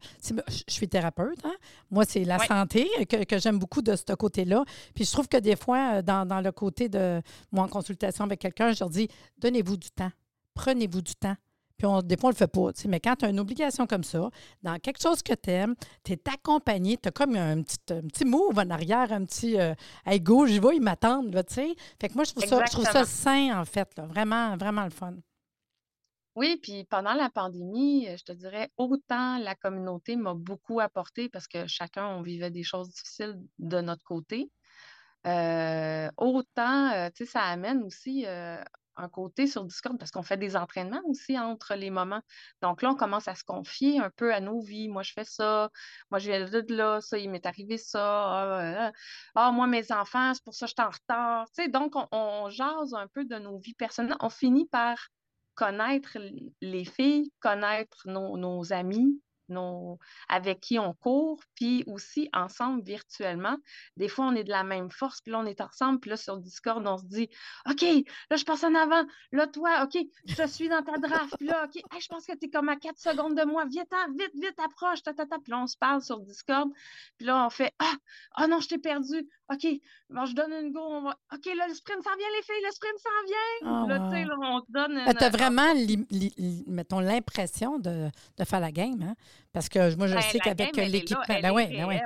je 0.47 0.73
suis 0.73 0.89
thérapeute. 0.89 1.37
Hein. 1.45 1.53
Moi, 1.91 2.03
c'est 2.03 2.25
la 2.25 2.39
santé 2.39 2.89
que, 3.05 3.37
j'aime 3.37 3.59
beaucoup 3.59 3.83
de 3.83 3.95
ce 3.95 4.13
côté-là. 4.13 4.65
Puis 4.95 5.05
je 5.05 5.11
trouve 5.11 5.27
que 5.27 5.37
des 5.37 5.55
fois, 5.55 6.01
dans, 6.01 6.27
dans 6.27 6.41
le 6.41 6.51
côté 6.51 6.89
de 6.89 7.21
moi 7.51 7.65
en 7.65 7.67
consultation 7.67 8.25
avec 8.25 8.39
quelqu'un, 8.39 8.71
je 8.71 8.79
leur 8.79 8.89
dis 8.89 9.07
donnez-vous 9.37 9.77
du 9.77 9.91
temps. 9.91 10.11
Prenez-vous 10.55 11.01
du 11.01 11.15
temps. 11.15 11.35
Puis 11.81 12.03
des 12.03 12.17
fois, 12.17 12.29
on 12.29 12.31
ne 12.31 12.33
le 12.33 12.37
fait 12.37 12.47
pas. 12.47 12.69
Mais 12.87 12.99
quand 12.99 13.15
tu 13.15 13.25
as 13.25 13.29
une 13.29 13.39
obligation 13.39 13.87
comme 13.87 14.03
ça, 14.03 14.29
dans 14.61 14.77
quelque 14.77 15.01
chose 15.01 15.23
que 15.23 15.33
tu 15.33 15.49
aimes, 15.49 15.73
tu 16.03 16.13
es 16.13 16.19
accompagné, 16.31 16.97
tu 16.97 17.09
as 17.09 17.11
comme 17.11 17.35
un 17.35 17.63
petit, 17.63 17.79
un 17.89 18.01
petit 18.01 18.25
move 18.25 18.59
en 18.59 18.69
arrière, 18.69 19.11
un 19.11 19.25
petit 19.25 19.59
euh, 19.59 19.73
Hey, 20.05 20.21
go, 20.21 20.45
j'y 20.45 20.59
vais, 20.59 20.75
ils 20.75 20.81
m'attendent. 20.81 21.33
Fait 21.49 22.09
que 22.09 22.13
moi, 22.13 22.23
je 22.23 22.33
trouve, 22.33 22.45
ça, 22.45 22.65
je 22.65 22.71
trouve 22.71 22.85
ça 22.85 23.03
sain, 23.05 23.59
en 23.59 23.65
fait. 23.65 23.89
Là. 23.97 24.05
Vraiment, 24.05 24.55
vraiment 24.57 24.83
le 24.83 24.91
fun. 24.91 25.15
Oui, 26.35 26.59
puis 26.61 26.85
pendant 26.85 27.13
la 27.13 27.29
pandémie, 27.29 28.07
je 28.15 28.23
te 28.23 28.31
dirais, 28.31 28.69
autant 28.77 29.39
la 29.39 29.55
communauté 29.55 30.15
m'a 30.15 30.35
beaucoup 30.35 30.79
apporté 30.79 31.29
parce 31.29 31.47
que 31.47 31.65
chacun, 31.65 32.07
on 32.07 32.21
vivait 32.21 32.51
des 32.51 32.63
choses 32.63 32.89
difficiles 32.89 33.37
de 33.57 33.81
notre 33.81 34.03
côté. 34.03 34.51
Euh, 35.25 36.09
autant, 36.17 36.91
euh, 36.91 37.09
tu 37.15 37.25
sais, 37.25 37.31
ça 37.31 37.41
amène 37.41 37.83
aussi 37.83 38.25
euh, 38.25 38.61
un 39.01 39.09
côté 39.09 39.47
sur 39.47 39.65
Discord 39.65 39.97
parce 39.97 40.11
qu'on 40.11 40.23
fait 40.23 40.37
des 40.37 40.55
entraînements 40.55 41.01
aussi 41.05 41.37
entre 41.37 41.75
les 41.75 41.89
moments. 41.89 42.21
Donc 42.61 42.81
là, 42.81 42.91
on 42.91 42.95
commence 42.95 43.27
à 43.27 43.35
se 43.35 43.43
confier 43.43 43.99
un 43.99 44.09
peu 44.09 44.33
à 44.33 44.39
nos 44.39 44.61
vies. 44.61 44.87
Moi, 44.89 45.03
je 45.03 45.13
fais 45.13 45.23
ça. 45.23 45.69
Moi, 46.09 46.19
je 46.19 46.31
viens 46.31 46.45
de 46.45 46.73
là. 46.73 47.01
Ça, 47.01 47.17
il 47.17 47.29
m'est 47.29 47.45
arrivé 47.45 47.77
ça. 47.77 48.01
Ah, 48.03 48.91
ah 49.35 49.51
moi, 49.51 49.67
mes 49.67 49.91
enfants, 49.91 50.33
c'est 50.33 50.43
pour 50.43 50.53
ça 50.53 50.65
que 50.65 50.71
je 50.71 50.75
suis 50.77 50.87
en 50.87 50.91
retard. 50.91 51.47
Tu 51.47 51.63
sais, 51.63 51.69
donc, 51.69 51.93
on, 52.11 52.49
jase 52.49 52.93
un 52.93 53.07
peu 53.07 53.25
de 53.25 53.37
nos 53.37 53.59
vies 53.59 53.75
personnelles. 53.75 54.15
On 54.19 54.29
finit 54.29 54.67
par 54.67 54.97
connaître 55.55 56.17
les 56.61 56.85
filles, 56.85 57.31
connaître 57.39 58.03
nos, 58.05 58.37
nos 58.37 58.73
amis, 58.73 59.21
avec 60.27 60.61
qui 60.61 60.79
on 60.79 60.93
court, 60.93 61.41
puis 61.55 61.83
aussi 61.87 62.29
ensemble 62.33 62.83
virtuellement. 62.83 63.57
Des 63.97 64.07
fois, 64.07 64.25
on 64.25 64.35
est 64.35 64.43
de 64.43 64.49
la 64.49 64.63
même 64.63 64.89
force, 64.91 65.21
puis 65.21 65.31
là, 65.31 65.39
on 65.39 65.45
est 65.45 65.61
ensemble, 65.61 65.99
puis 65.99 66.09
là, 66.09 66.17
sur 66.17 66.37
Discord, 66.37 66.85
on 66.85 66.97
se 66.97 67.05
dit 67.05 67.29
OK, 67.69 67.81
là, 67.81 68.37
je 68.37 68.45
passe 68.45 68.63
en 68.63 68.75
avant, 68.75 69.03
là, 69.31 69.47
toi, 69.47 69.83
OK, 69.83 70.01
je 70.25 70.47
suis 70.47 70.69
dans 70.69 70.83
ta 70.83 70.97
draft, 70.97 71.35
puis 71.37 71.47
là, 71.47 71.65
OK, 71.65 71.81
je 71.99 72.07
pense 72.07 72.25
que 72.25 72.33
tu 72.33 72.45
es 72.45 72.49
comme 72.49 72.69
à 72.69 72.75
4 72.75 72.97
secondes 72.97 73.35
de 73.35 73.43
moi, 73.43 73.65
viens, 73.69 73.83
vite, 74.17 74.31
vite, 74.35 74.59
approche, 74.59 75.03
ta, 75.03 75.13
ta, 75.13 75.25
ta. 75.25 75.37
Puis 75.39 75.51
là, 75.51 75.59
on 75.59 75.67
se 75.67 75.77
parle 75.77 76.01
sur 76.01 76.19
Discord, 76.19 76.69
puis 77.17 77.25
là, 77.27 77.45
on 77.45 77.49
fait 77.49 77.73
Ah, 77.79 77.93
oh 78.39 78.47
non, 78.47 78.59
je 78.59 78.69
t'ai 78.69 78.77
perdu, 78.77 79.27
OK, 79.51 79.67
bon, 80.09 80.25
je 80.25 80.33
donne 80.33 80.53
une 80.53 80.71
go, 80.71 80.79
on 80.79 81.01
va... 81.01 81.17
OK, 81.33 81.45
là, 81.45 81.67
le 81.67 81.73
sprint 81.73 82.03
s'en 82.03 82.15
vient, 82.15 82.27
les 82.35 82.43
filles, 82.43 82.63
le 82.63 82.71
sprint 82.71 82.99
s'en 82.99 83.25
vient. 83.27 83.83
Oh, 83.83 83.87
là, 83.87 83.99
tu 84.09 84.15
sais, 84.15 84.31
on 84.41 84.61
te 84.61 84.71
donne. 84.71 85.17
Tu 85.17 85.23
as 85.23 85.29
vraiment, 85.29 85.73
mettons, 86.67 86.99
l'impression 86.99 87.79
de, 87.79 88.09
de, 88.37 88.43
faire 88.45 88.59
la 88.59 88.71
game, 88.71 89.01
hein? 89.01 89.15
Parce 89.53 89.69
que 89.69 89.95
moi, 89.95 90.07
je 90.07 90.15
ben, 90.15 90.21
sais 90.21 90.39
qu'avec 90.39 90.75
l'équipe. 90.75 91.17
Ben, 91.27 91.51
oui, 91.51 91.67
ben, 91.67 91.85
ouais. 91.85 92.01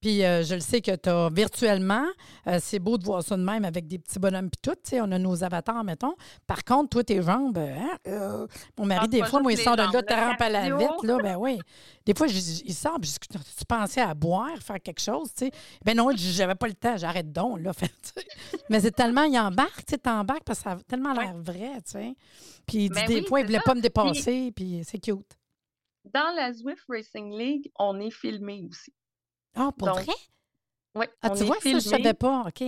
Puis 0.00 0.24
euh, 0.24 0.44
je 0.44 0.54
le 0.54 0.60
sais 0.60 0.80
que 0.80 0.94
tu 0.94 1.08
as 1.08 1.28
virtuellement, 1.28 2.06
euh, 2.46 2.58
c'est 2.62 2.78
beau 2.78 2.98
de 2.98 3.04
voir 3.04 3.22
ça 3.22 3.36
de 3.36 3.42
même 3.42 3.64
avec 3.64 3.88
des 3.88 3.98
petits 3.98 4.20
bonhommes 4.20 4.48
puis 4.48 4.60
tout, 4.62 4.96
on 4.96 5.10
a 5.10 5.18
nos 5.18 5.42
avatars, 5.42 5.82
mettons. 5.82 6.14
Par 6.46 6.62
contre, 6.62 6.90
toi, 6.90 7.02
tes 7.02 7.20
jambes, 7.20 7.58
hein, 7.58 7.98
euh, 8.06 8.46
mon 8.78 8.86
mari, 8.86 9.08
des 9.08 9.24
fois, 9.24 9.40
moi, 9.40 9.52
il 9.52 9.58
sort 9.58 9.74
de 9.74 9.82
là, 9.82 10.02
tu 10.02 10.14
rampe 10.14 10.40
à 10.40 10.48
la 10.48 10.76
vite, 10.76 11.02
là, 11.02 11.18
ben 11.20 11.36
oui. 11.36 11.58
Des 12.06 12.14
fois, 12.14 12.28
il 12.28 12.74
sort, 12.74 12.98
je 13.02 13.10
tu 13.10 13.64
pensais 13.66 14.00
à 14.00 14.14
boire, 14.14 14.56
faire 14.60 14.80
quelque 14.80 15.00
chose, 15.00 15.30
tu 15.36 15.46
sais. 15.46 15.50
Ben 15.84 15.96
non, 15.96 16.10
j'avais 16.14 16.54
pas 16.54 16.68
le 16.68 16.74
temps, 16.74 16.96
j'arrête 16.96 17.32
donc, 17.32 17.60
là. 17.60 17.72
Mais 18.70 18.80
c'est 18.80 18.92
tellement, 18.92 19.24
il 19.24 19.36
embarque, 19.36 19.84
tu 19.84 19.94
sais, 19.94 19.98
t'embarques 19.98 20.44
parce 20.44 20.60
que 20.60 20.64
ça 20.64 20.70
a 20.72 20.76
tellement 20.76 21.12
l'air 21.12 21.34
vrai, 21.36 21.72
tu 21.84 21.92
sais. 21.92 22.14
Puis 22.66 22.88
ben 22.88 23.04
des 23.06 23.22
fois, 23.22 23.40
il 23.40 23.46
voulait 23.46 23.60
pas 23.64 23.74
me 23.74 23.80
dépasser, 23.80 24.52
puis 24.54 24.82
c'est 24.84 24.98
cute 24.98 25.38
dans 26.12 26.34
la 26.34 26.52
Zwift 26.52 26.84
Racing 26.88 27.36
League, 27.36 27.70
on 27.78 28.00
est 28.00 28.10
filmé 28.10 28.64
aussi. 28.68 28.92
Ah, 29.54 29.70
pour 29.76 29.88
vrai? 29.88 30.06
Oui. 30.94 31.06
Ah, 31.22 31.30
tu 31.30 31.44
vois, 31.44 31.60
ça, 31.60 31.70
je 31.70 31.78
savais 31.78 32.14
pas. 32.14 32.44
OK. 32.46 32.64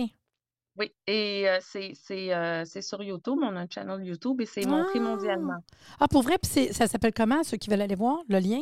Oui, 0.77 0.91
et 1.05 1.49
euh, 1.49 1.59
euh, 1.75 2.63
c'est 2.65 2.81
sur 2.81 3.03
YouTube. 3.03 3.39
On 3.41 3.55
a 3.55 3.61
un 3.61 3.67
channel 3.69 4.05
YouTube 4.05 4.39
et 4.41 4.45
c'est 4.45 4.65
montré 4.65 4.99
ah! 4.99 5.01
mondialement. 5.01 5.63
Ah, 5.99 6.07
pour 6.07 6.21
vrai? 6.21 6.37
Puis 6.37 6.73
ça 6.73 6.87
s'appelle 6.87 7.13
comment, 7.13 7.43
ceux 7.43 7.57
qui 7.57 7.69
veulent 7.69 7.81
aller 7.81 7.95
voir, 7.95 8.19
le 8.29 8.39
lien? 8.39 8.61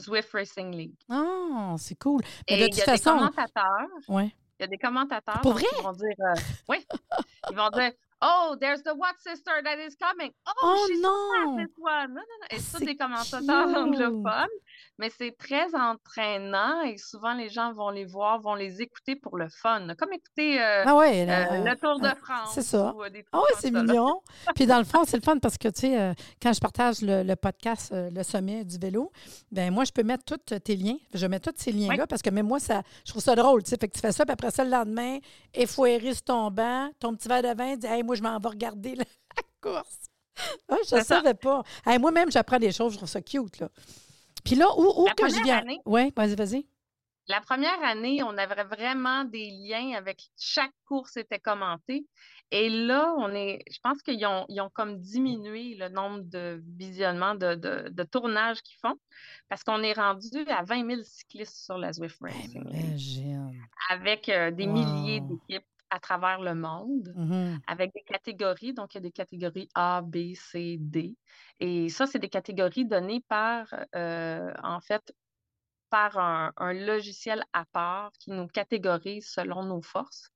Zwift 0.00 0.30
Racing 0.32 0.74
League. 0.74 0.96
Ah, 1.08 1.74
c'est 1.78 1.98
cool. 1.98 2.22
Mais 2.48 2.56
et 2.56 2.68
il 2.68 2.76
y 2.76 2.82
a 2.82 2.96
des 2.96 3.02
commentateurs. 3.02 3.88
Oui. 4.08 4.34
Il 4.58 4.62
y 4.62 4.64
a 4.64 4.66
des 4.68 4.78
commentateurs. 4.78 5.40
Pour 5.42 5.52
vrai? 5.52 5.64
Ils 5.78 5.82
vont 5.82 5.92
dire, 5.92 6.16
euh, 6.20 6.40
oui, 6.68 6.78
ils 7.50 7.56
vont 7.56 7.70
dire, 7.70 7.92
Oh, 8.26 8.56
there's 8.58 8.82
the 8.82 8.94
what 8.94 9.20
sister 9.20 9.52
that 9.62 9.78
is 9.78 9.94
coming. 9.96 10.30
Oh, 10.46 10.52
oh 10.62 10.86
she's 10.88 11.00
non. 11.02 11.56
this 11.58 11.76
one. 11.76 12.14
Non, 12.14 12.22
non, 12.22 12.38
non. 12.40 12.56
Et 12.56 12.58
c'est 12.58 12.84
des 12.84 12.96
commentateurs 12.96 13.76
anglophones 13.76 14.48
mais 14.98 15.10
c'est 15.10 15.36
très 15.36 15.74
entraînant 15.74 16.82
et 16.82 16.96
souvent 16.98 17.34
les 17.34 17.48
gens 17.48 17.72
vont 17.72 17.90
les 17.90 18.04
voir, 18.04 18.40
vont 18.40 18.54
les 18.54 18.80
écouter 18.80 19.16
pour 19.16 19.36
le 19.36 19.48
fun, 19.48 19.88
comme 19.98 20.12
écouter 20.12 20.62
euh, 20.62 20.84
ah 20.86 20.96
ouais, 20.96 21.26
euh, 21.28 21.64
le 21.64 21.76
Tour 21.76 21.98
de 21.98 22.08
France. 22.22 22.50
C'est 22.54 22.62
ça. 22.62 22.94
Euh, 22.96 23.22
ah 23.32 23.40
oui, 23.40 23.56
c'est 23.58 23.70
mignon. 23.72 24.20
Puis 24.54 24.66
dans 24.66 24.78
le 24.78 24.84
fond, 24.84 25.04
c'est 25.04 25.16
le 25.16 25.22
fun 25.22 25.38
parce 25.38 25.58
que, 25.58 25.68
tu 25.68 25.80
sais, 25.80 26.14
quand 26.40 26.52
je 26.52 26.60
partage 26.60 27.00
le, 27.00 27.34
podcast 27.34 27.92
Le 27.92 28.22
sommet 28.22 28.64
du 28.64 28.78
vélo, 28.78 29.10
ben 29.50 29.72
moi, 29.72 29.84
je 29.84 29.92
peux 29.92 30.02
mettre 30.02 30.24
tous 30.24 30.58
tes 30.60 30.76
liens. 30.76 30.96
Je 31.12 31.26
mets 31.26 31.40
tous 31.40 31.52
ces 31.56 31.72
liens-là 31.72 32.06
parce 32.06 32.22
que 32.22 32.30
même 32.30 32.46
moi, 32.46 32.60
ça, 32.60 32.82
je 33.04 33.10
trouve 33.10 33.22
ça 33.22 33.34
drôle, 33.34 33.62
tu 33.64 33.70
sais. 33.70 33.76
Fait 33.76 33.88
que 33.88 33.94
tu 33.94 34.00
fais 34.00 34.12
ça, 34.12 34.24
puis 34.24 34.32
après 34.32 34.50
ça, 34.50 34.64
le 34.64 34.70
lendemain, 34.70 35.18
effoiré 35.52 36.14
sur 36.14 36.22
ton 36.22 36.50
banc, 36.50 36.90
ton 37.00 37.14
petit 37.14 37.28
verre 37.28 37.42
de 37.42 37.56
vin, 37.56 37.76
dis, 37.76 37.86
hey, 37.86 38.02
moi, 38.02 38.13
je 38.14 38.22
m'en 38.22 38.38
vais 38.38 38.48
regarder 38.48 38.94
la, 38.96 39.04
course. 39.60 40.06
Ah, 40.68 40.76
je 40.88 40.96
ne 40.96 41.00
savais 41.02 41.34
pas. 41.34 41.62
Moi-même, 41.98 42.30
j'apprends 42.30 42.58
des 42.58 42.72
choses, 42.72 42.92
je 42.92 42.98
trouve 42.98 43.08
ça 43.08 43.22
cute, 43.22 43.58
là. 43.60 43.68
Puis 44.44 44.56
là, 44.56 44.66
où, 44.76 45.02
où 45.02 45.06
que 45.16 45.28
je 45.28 45.42
viens? 45.42 45.62
Oui, 45.86 46.12
vas-y, 46.16 46.34
vas-y. 46.34 46.66
La 47.26 47.40
première 47.40 47.82
année, 47.82 48.22
on 48.22 48.36
avait 48.36 48.64
vraiment 48.64 49.24
des 49.24 49.50
liens 49.50 49.94
avec 49.96 50.28
chaque 50.36 50.74
course 50.86 51.16
était 51.16 51.38
commentée. 51.38 52.06
Et 52.50 52.68
là, 52.68 53.14
on 53.16 53.34
est, 53.34 53.64
je 53.70 53.78
pense 53.82 54.02
qu'ils 54.02 54.24
ont, 54.26 54.44
ils 54.50 54.60
ont 54.60 54.68
comme 54.68 55.00
diminué 55.00 55.74
le 55.74 55.88
nombre 55.88 56.20
de 56.20 56.62
visionnements, 56.76 57.34
de, 57.34 57.54
de, 57.54 57.88
de 57.88 58.02
tournages 58.02 58.60
qu'ils 58.62 58.78
font, 58.78 58.96
parce 59.48 59.64
qu'on 59.64 59.82
est 59.82 59.94
rendu 59.94 60.28
à 60.48 60.62
20 60.64 60.86
000 60.86 61.02
cyclistes 61.02 61.64
sur 61.64 61.78
la 61.78 61.94
Zwift 61.94 62.18
Racing. 62.20 62.64
Avec 63.88 64.28
euh, 64.28 64.50
des 64.50 64.66
milliers 64.66 65.20
d'équipes 65.20 65.64
à 65.94 66.00
travers 66.00 66.40
le 66.40 66.54
monde 66.54 67.12
mmh 67.14 67.58
avec 67.66 67.92
des 67.94 68.02
catégories. 68.02 68.74
Donc, 68.74 68.94
il 68.94 68.96
y 68.96 68.98
a 68.98 69.02
des 69.02 69.12
catégories 69.12 69.68
A, 69.74 70.02
B, 70.02 70.34
C, 70.34 70.76
D. 70.80 71.16
Et 71.60 71.88
ça, 71.88 72.06
c'est 72.06 72.18
des 72.18 72.28
catégories 72.28 72.84
données 72.84 73.24
par, 73.28 73.72
euh, 73.94 74.52
en 74.62 74.80
fait, 74.80 75.14
par 75.90 76.18
un, 76.18 76.72
logiciel 76.72 77.44
à 77.52 77.64
part 77.66 78.10
qui 78.18 78.30
nous 78.30 78.48
catégorise 78.48 79.28
selon 79.28 79.62
nos 79.62 79.82
forces, 79.82 80.30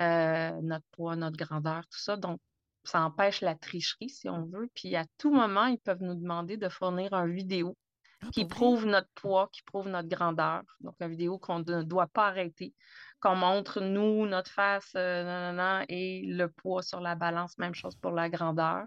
euh, 0.00 0.50
notre 0.62 0.86
poids, 0.90 1.14
notre 1.14 1.36
grandeur, 1.36 1.82
tout 1.88 2.00
ça. 2.00 2.16
Donc, 2.16 2.40
ça 2.82 3.00
empêche 3.02 3.40
la 3.40 3.54
tricherie, 3.54 4.10
si 4.10 4.28
on 4.28 4.44
veut. 4.46 4.68
Puis 4.74 4.96
à 4.96 5.04
tout 5.18 5.32
moment, 5.32 5.66
ils 5.66 5.78
peuvent 5.78 6.02
nous 6.02 6.14
demander 6.14 6.56
de 6.56 6.68
fournir 6.68 7.14
un 7.14 7.26
vidéo 7.26 7.76
Ah, 8.22 8.28
qui 8.32 8.44
prouve 8.46 8.86
notre 8.86 9.10
poids, 9.14 9.48
qui 9.52 9.62
prouve 9.62 9.88
notre 9.88 10.08
grandeur. 10.08 10.62
Donc, 10.80 10.94
une 11.00 11.08
vidéo 11.08 11.38
qu'on 11.38 11.60
ne 11.60 11.82
doit 11.82 12.06
pas 12.06 12.28
arrêter, 12.28 12.74
qu'on 13.20 13.34
montre 13.36 13.80
nous, 13.80 14.26
notre 14.26 14.50
face, 14.50 14.92
euh, 14.96 15.84
et 15.88 16.22
le 16.26 16.48
poids 16.48 16.82
sur 16.82 17.00
la 17.00 17.14
balance, 17.14 17.56
même 17.58 17.74
chose 17.74 17.96
pour 17.96 18.12
la 18.12 18.28
grandeur. 18.28 18.84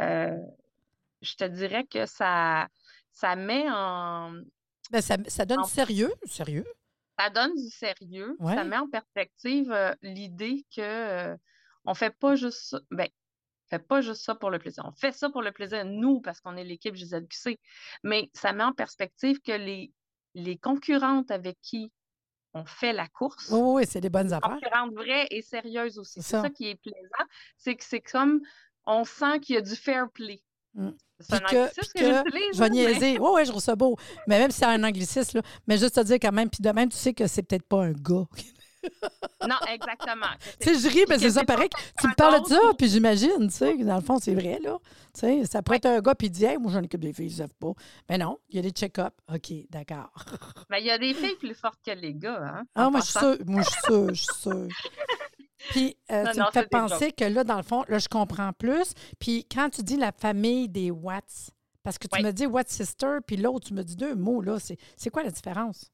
Euh, 0.00 0.36
je 1.20 1.34
te 1.36 1.44
dirais 1.44 1.84
que 1.84 2.06
ça, 2.06 2.68
ça 3.12 3.36
met 3.36 3.64
en, 3.70 4.32
Ben, 4.90 5.00
ça, 5.00 5.16
ça 5.28 5.44
donne 5.44 5.60
en- 5.60 5.64
sérieux, 5.64 6.12
sérieux. 6.24 6.66
ça 7.18 7.30
donne 7.30 7.54
du 7.54 7.68
sérieux, 7.70 8.36
ça 8.40 8.64
met 8.64 8.76
en 8.78 8.88
perspective 8.88 9.70
euh, 9.70 9.94
l'idée 10.02 10.66
que 10.74 11.36
on 11.84 11.94
fait 11.94 12.10
pas 12.16 12.34
juste 12.36 12.58
ça, 12.70 12.80
ben, 12.90 13.08
fait 13.70 13.78
pas 13.78 14.00
juste 14.02 14.22
ça 14.24 14.34
pour 14.34 14.50
le 14.50 14.58
plaisir. 14.58 14.84
On 14.86 14.92
fait 14.92 15.12
ça 15.12 15.30
pour 15.30 15.42
le 15.42 15.50
plaisir, 15.52 15.84
nous, 15.84 16.20
parce 16.20 16.40
qu'on 16.40 16.56
est 16.56 16.64
l'équipe 16.64 16.94
JZQC, 16.94 17.58
mais 18.02 18.28
ça 18.34 18.52
met 18.52 18.64
en 18.64 18.72
perspective 18.72 19.40
que 19.40 19.52
les, 19.52 19.92
les 20.34 20.58
concurrentes 20.58 21.30
avec 21.30 21.58
qui 21.62 21.90
on 22.54 22.64
fait 22.64 22.92
la 22.92 23.08
course, 23.08 23.48
Oui, 23.50 23.60
oui, 23.62 23.82
c'est 23.88 24.00
des 24.00 24.10
bonnes 24.10 24.32
affaires. 24.32 24.50
concurrentes 24.54 24.94
vraies 24.94 25.26
et 25.30 25.42
sérieuses 25.42 25.98
aussi. 25.98 26.20
C'est 26.22 26.30
ça. 26.36 26.42
ça 26.42 26.50
qui 26.50 26.68
est 26.68 26.74
plaisant, 26.74 27.26
c'est 27.56 27.74
que 27.76 27.84
c'est 27.84 28.00
comme 28.00 28.40
on 28.86 29.04
sent 29.04 29.40
qu'il 29.40 29.54
y 29.54 29.58
a 29.58 29.62
du 29.62 29.74
fair 29.76 30.10
play. 30.12 30.42
Mm. 30.74 30.90
C'est 31.20 31.34
un 31.34 31.38
que- 31.40 31.68
que, 31.74 31.80
que 31.80 32.24
j'utilise, 32.24 32.54
Je 32.54 32.58
vais 32.58 32.70
niaiser. 32.70 33.18
Oui, 33.18 33.28
oui, 33.34 33.44
je 33.44 33.50
trouve 33.50 33.62
ça 33.62 33.76
beau. 33.76 33.96
Mais 34.26 34.38
même 34.38 34.50
si 34.50 34.58
c'est 34.58 34.64
un 34.66 34.82
anglicisme, 34.82 35.38
là, 35.38 35.42
mais 35.68 35.78
juste 35.78 35.94
te 35.94 36.00
dire 36.00 36.16
quand 36.20 36.32
même, 36.32 36.50
puis 36.50 36.62
de 36.62 36.70
même, 36.70 36.88
tu 36.88 36.96
sais 36.96 37.14
que 37.14 37.26
c'est 37.26 37.42
peut-être 37.42 37.66
pas 37.66 37.84
un 37.84 37.92
gars. 37.92 38.24
Non, 39.48 39.56
exactement. 39.68 40.26
que 40.58 40.64
Tu 40.64 40.74
sais, 40.74 40.80
je 40.80 40.92
ris, 40.92 41.04
mais 41.08 41.16
que 41.16 41.22
c'est 41.22 41.30
ça 41.30 41.44
pareil. 41.44 41.68
Tu 42.00 42.06
me 42.06 42.14
parles 42.14 42.42
de 42.42 42.48
ça, 42.48 42.60
puis 42.78 42.88
j'imagine, 42.88 43.48
tu 43.48 43.50
sais, 43.50 43.76
que 43.76 43.82
dans 43.82 43.96
le 43.96 44.02
fond, 44.02 44.18
c'est 44.18 44.34
vrai, 44.34 44.58
là. 44.62 44.78
Tu 45.14 45.20
sais, 45.20 45.44
ça 45.46 45.62
pourrait 45.62 45.78
être 45.78 45.86
un 45.86 46.00
gars, 46.00 46.14
puis 46.14 46.28
il 46.28 46.30
dit, 46.30 46.44
hey, 46.44 46.58
moi, 46.58 46.70
j'en 46.72 46.82
équipe 46.82 47.00
des 47.00 47.12
filles, 47.12 47.26
ils 47.26 47.36
savent 47.36 47.54
pas. 47.58 47.72
Mais 48.08 48.18
non, 48.18 48.38
il 48.48 48.56
y 48.56 48.58
a 48.58 48.62
des 48.62 48.70
check-ups. 48.70 49.10
OK, 49.32 49.52
d'accord. 49.70 50.10
Mais 50.70 50.80
il 50.80 50.86
y 50.86 50.90
a 50.90 50.98
des 50.98 51.14
filles 51.14 51.36
plus 51.36 51.54
fortes 51.54 51.80
que 51.84 51.90
les 51.92 52.14
gars, 52.14 52.40
hein, 52.42 52.64
Ah, 52.74 52.88
moi, 52.90 53.00
je 53.00 53.06
suis 53.06 53.18
sûre. 53.18 53.36
Moi, 53.46 53.62
je 53.62 53.70
suis 53.70 53.80
sûre, 53.82 54.08
je 54.14 54.22
suis 54.22 54.34
sûre. 54.40 54.68
Puis, 55.70 55.96
euh, 56.10 56.24
Non, 56.24 56.30
tu 56.32 56.38
non, 56.40 56.46
me 56.46 56.50
fais 56.52 56.66
penser 56.66 57.12
que 57.12 57.24
là, 57.24 57.44
dans 57.44 57.56
le 57.56 57.62
fond, 57.62 57.84
là, 57.88 57.98
je 57.98 58.08
comprends 58.08 58.52
plus. 58.52 58.94
Puis, 59.20 59.46
quand 59.52 59.70
tu 59.70 59.82
dis 59.82 59.96
la 59.96 60.10
famille 60.12 60.68
des 60.68 60.90
Watts, 60.90 61.50
parce 61.84 61.98
que 61.98 62.08
tu 62.08 62.16
Oui. 62.18 62.24
me 62.24 62.32
dis 62.32 62.46
Watt 62.46 62.68
Sister, 62.68 63.18
puis 63.26 63.36
l'autre, 63.36 63.68
tu 63.68 63.74
me 63.74 63.82
dis 63.84 63.96
deux 63.96 64.14
mots, 64.14 64.40
là, 64.40 64.58
c'est 64.60 65.10
quoi 65.10 65.22
la 65.22 65.30
différence? 65.30 65.90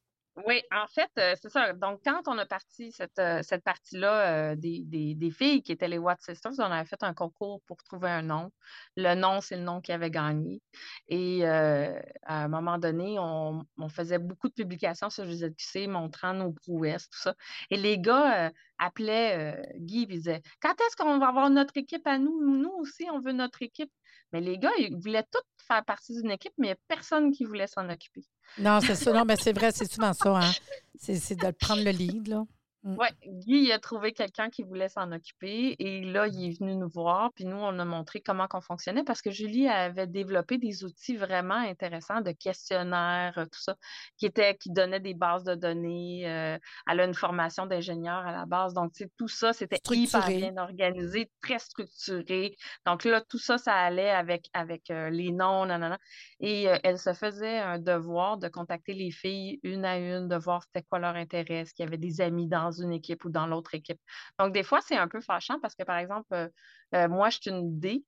Oui, 0.47 0.63
en 0.71 0.87
fait, 0.87 1.11
euh, 1.19 1.35
c'est 1.43 1.49
ça. 1.49 1.73
Donc, 1.73 2.01
quand 2.05 2.23
on 2.29 2.39
a 2.39 2.47
parti 2.47 2.93
cette, 2.93 3.19
euh, 3.19 3.43
cette 3.43 3.65
partie-là 3.65 4.53
euh, 4.53 4.57
des, 4.57 4.85
des- 4.85 5.17
des 5.17 5.31
filles 5.33 5.63
qui 5.65 5.73
étaient 5.73 5.89
les 5.89 5.99
Watt 5.99 6.21
Sisters, 6.23 6.53
on 6.59 6.63
avait 6.63 6.87
fait 6.89 7.03
un 7.03 7.13
concours 7.13 7.61
pour 7.67 7.79
trouver 7.79 8.09
un 8.09 8.23
nom. 8.23 8.53
Le 8.97 9.15
nom, 9.17 9.41
c'est 9.41 9.57
le 9.57 9.63
nom 9.65 9.81
qui 9.81 9.91
avait 9.91 10.11
gagné. 10.13 10.63
Et 11.09 11.45
à 11.45 12.45
un 12.45 12.49
moment 12.49 12.79
donné, 12.79 13.19
on, 13.19 13.65
on 13.79 13.89
faisait 13.89 14.19
beaucoup 14.21 14.49
de 14.49 14.53
publications 14.55 15.11
sur 15.11 15.25
JZQC 15.25 15.89
montrant 15.89 16.35
nos 16.35 16.53
prouesses, 16.53 17.09
tout 17.11 17.19
ça. 17.19 17.35
Et 17.71 17.77
les 17.77 17.99
gars 17.99 18.53
appelaient 18.79 19.61
Guy 19.77 20.03
et 20.05 20.07
disaient 20.07 20.43
Quand 20.63 20.75
est-ce 20.81 20.95
qu'on 20.97 21.19
va 21.19 21.29
avoir 21.29 21.51
notre 21.51 21.77
équipe 21.77 22.07
à 22.07 22.19
nous? 22.19 22.41
Nous 22.59 22.71
aussi, 22.79 23.07
on 23.13 23.19
veut 23.21 23.33
notre 23.33 23.63
équipe. 23.63 23.91
Mais 24.33 24.41
les 24.41 24.59
gars, 24.59 24.71
ils 24.79 24.97
voulaient 24.97 25.25
tous 25.33 25.41
faire 25.67 25.85
partie 25.85 26.15
d'une 26.15 26.31
équipe, 26.31 26.53
mais 26.59 26.77
personne 26.87 27.33
qui 27.33 27.45
voulait 27.45 27.67
s'en 27.67 27.89
occuper. 27.91 28.23
Non, 28.57 28.81
c'est 28.81 28.95
ça. 28.95 29.13
Non, 29.13 29.25
mais 29.27 29.37
c'est 29.37 29.53
vrai, 29.53 29.71
c'est 29.73 29.91
souvent 29.91 30.13
ça. 30.13 30.39
Hein? 30.39 30.53
C'est 30.99 31.37
de 31.37 31.51
prendre 31.53 31.83
le 31.85 31.91
lead, 31.91 32.29
là. 32.29 32.45
Mm. 32.85 32.97
Oui, 32.99 33.07
Guy 33.27 33.73
a 33.73 33.79
trouvé 33.79 34.13
quelqu'un 34.13 34.51
qui 34.51 34.63
voulait 34.63 34.89
s'en 34.89 35.11
occuper 35.11 35.75
et 35.79 36.05
là, 36.05 36.29
il 36.29 36.51
est 36.51 36.59
venu 36.59 36.77
nous 36.77 36.89
voir, 36.89 37.33
puis 37.35 37.45
nous, 37.45 37.57
on 37.57 37.79
a 37.79 37.85
montré 37.85 38.21
comment 38.21 38.47
qu'on 38.47 38.61
fonctionnait 38.61 39.03
parce 39.03 39.21
que 39.21 39.31
Julie 39.31 39.69
avait 39.69 40.07
développé 40.07 40.59
des 40.59 40.85
outils 40.85 41.17
vraiment 41.17 41.57
intéressants 41.57 42.21
de 42.21 42.31
questionnaires, 42.31 43.35
euh, 43.37 43.45
tout 43.45 43.61
ça, 43.61 43.77
qui 44.17 44.27
étaient, 44.27 44.57
qui 44.57 44.71
donnaient 44.71 45.01
des 45.01 45.15
bases 45.15 45.45
de 45.45 45.55
données. 45.55 46.29
euh, 46.29 46.59
elle 46.89 47.01
a 47.01 47.05
une 47.05 47.15
formation 47.15 47.67
d'ingénieur 47.67 48.27
à 48.27 48.33
la 48.33 48.47
base. 48.47 48.75
Donc, 48.75 48.93
tout 49.17 49.29
ça, 49.29 49.53
c'était 49.53 49.81
hyper 49.91 50.27
bien 50.27 50.57
organisé, 50.57 51.31
très 51.43 51.59
structuré. 51.59 52.57
Donc 52.87 53.05
là, 53.05 53.21
tout 53.29 53.39
ça, 53.39 53.59
ça 53.59 53.75
allait 53.75 54.11
avec, 54.11 54.49
avec 54.53 54.91
euh, 54.91 55.11
les 55.11 55.33
noms, 55.33 55.67
nanana. 55.67 55.99
Et 56.41 56.69
euh, 56.69 56.79
elle 56.85 56.99
se 56.99 57.13
faisait 57.13 57.59
un 57.59 57.79
devoir 57.79 58.39
de 58.39 58.49
contacter 58.49 58.95
les 58.95 59.11
filles 59.11 59.59
une 59.63 59.85
à 59.85 59.99
une, 59.99 60.29
de 60.29 60.37
voir 60.37 60.63
c'était 60.63 60.87
quoi 60.89 60.99
leur 60.99 61.17
intérêt, 61.17 61.61
est-ce 61.61 61.75
qu'il 61.75 61.85
y 61.85 61.89
avait 61.89 61.99
des 61.99 62.21
amis 62.21 62.49
dans 62.49 62.68
une 62.71 62.93
équipe 62.93 63.25
ou 63.25 63.31
dans 63.31 63.47
l'autre 63.47 63.75
équipe. 63.75 64.01
Donc, 64.39 64.53
des 64.53 64.63
fois, 64.63 64.81
c'est 64.81 64.97
un 64.97 65.09
peu 65.09 65.21
fâchant 65.21 65.59
parce 65.61 65.75
que, 65.75 65.83
par 65.85 65.99
exemple, 65.99 66.29
euh, 66.33 66.49
euh, 66.95 67.09
moi, 67.09 67.31
je 67.31 67.39
suis 67.41 67.51
une 67.51 67.79
D, 67.79 68.05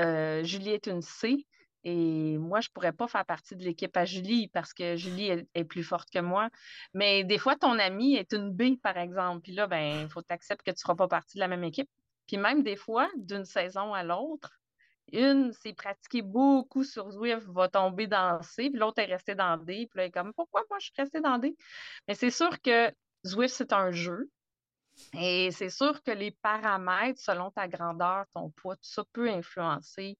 euh, 0.00 0.42
Julie 0.44 0.70
est 0.70 0.86
une 0.86 1.02
C, 1.02 1.46
et 1.84 2.38
moi, 2.38 2.60
je 2.60 2.68
ne 2.68 2.72
pourrais 2.72 2.92
pas 2.92 3.08
faire 3.08 3.24
partie 3.24 3.56
de 3.56 3.64
l'équipe 3.64 3.96
à 3.96 4.04
Julie 4.04 4.48
parce 4.48 4.74
que 4.74 4.96
Julie 4.96 5.46
est, 5.54 5.64
plus 5.64 5.84
forte 5.84 6.10
que 6.10 6.18
moi. 6.18 6.50
Mais 6.92 7.24
des 7.24 7.38
fois, 7.38 7.56
ton 7.56 7.78
ami 7.78 8.16
est 8.16 8.32
une 8.32 8.52
B, 8.52 8.78
par 8.82 8.98
exemple. 8.98 9.42
Puis 9.42 9.52
là, 9.52 9.66
ben, 9.66 10.02
il 10.02 10.08
faut 10.10 10.20
que 10.20 10.26
tu 10.26 10.34
acceptes 10.34 10.62
que 10.62 10.70
tu 10.70 10.76
ne 10.76 10.78
seras 10.78 10.96
pas 10.96 11.08
partie 11.08 11.36
de 11.36 11.40
la 11.40 11.48
même 11.48 11.64
équipe. 11.64 11.88
Puis 12.26 12.36
même 12.36 12.62
des 12.62 12.76
fois, 12.76 13.08
d'une 13.16 13.44
saison 13.44 13.94
à 13.94 14.02
l'autre, 14.02 14.60
une 15.12 15.52
s'est 15.52 15.72
pratiquée 15.72 16.22
beaucoup 16.22 16.84
sur 16.84 17.10
Zwift, 17.10 17.46
va 17.48 17.68
tomber 17.68 18.06
dans 18.06 18.42
C, 18.42 18.70
puis 18.70 18.78
l'autre 18.78 19.00
est 19.00 19.06
restée 19.06 19.34
dans 19.34 19.56
D. 19.56 19.88
Puis 19.90 19.98
là, 19.98 20.02
elle 20.02 20.08
est 20.08 20.10
comme, 20.10 20.34
pourquoi 20.34 20.62
moi 20.68 20.78
je 20.80 20.86
suis 20.86 20.94
restée 20.96 21.20
dans 21.20 21.38
D? 21.38 21.56
Mais 22.06 22.14
c'est 22.14 22.30
sûr 22.30 22.60
que 22.60 22.92
Zwift, 23.26 23.54
c'est 23.54 23.72
un 23.72 23.90
jeu. 23.90 24.30
Et 25.14 25.50
c'est 25.52 25.70
sûr 25.70 26.02
que 26.02 26.10
les 26.10 26.32
paramètres, 26.32 27.20
selon 27.20 27.50
ta 27.50 27.68
grandeur, 27.68 28.26
ton 28.34 28.50
poids, 28.50 28.76
tout 28.76 28.88
ça 28.88 29.04
peut 29.12 29.30
influencer 29.30 30.18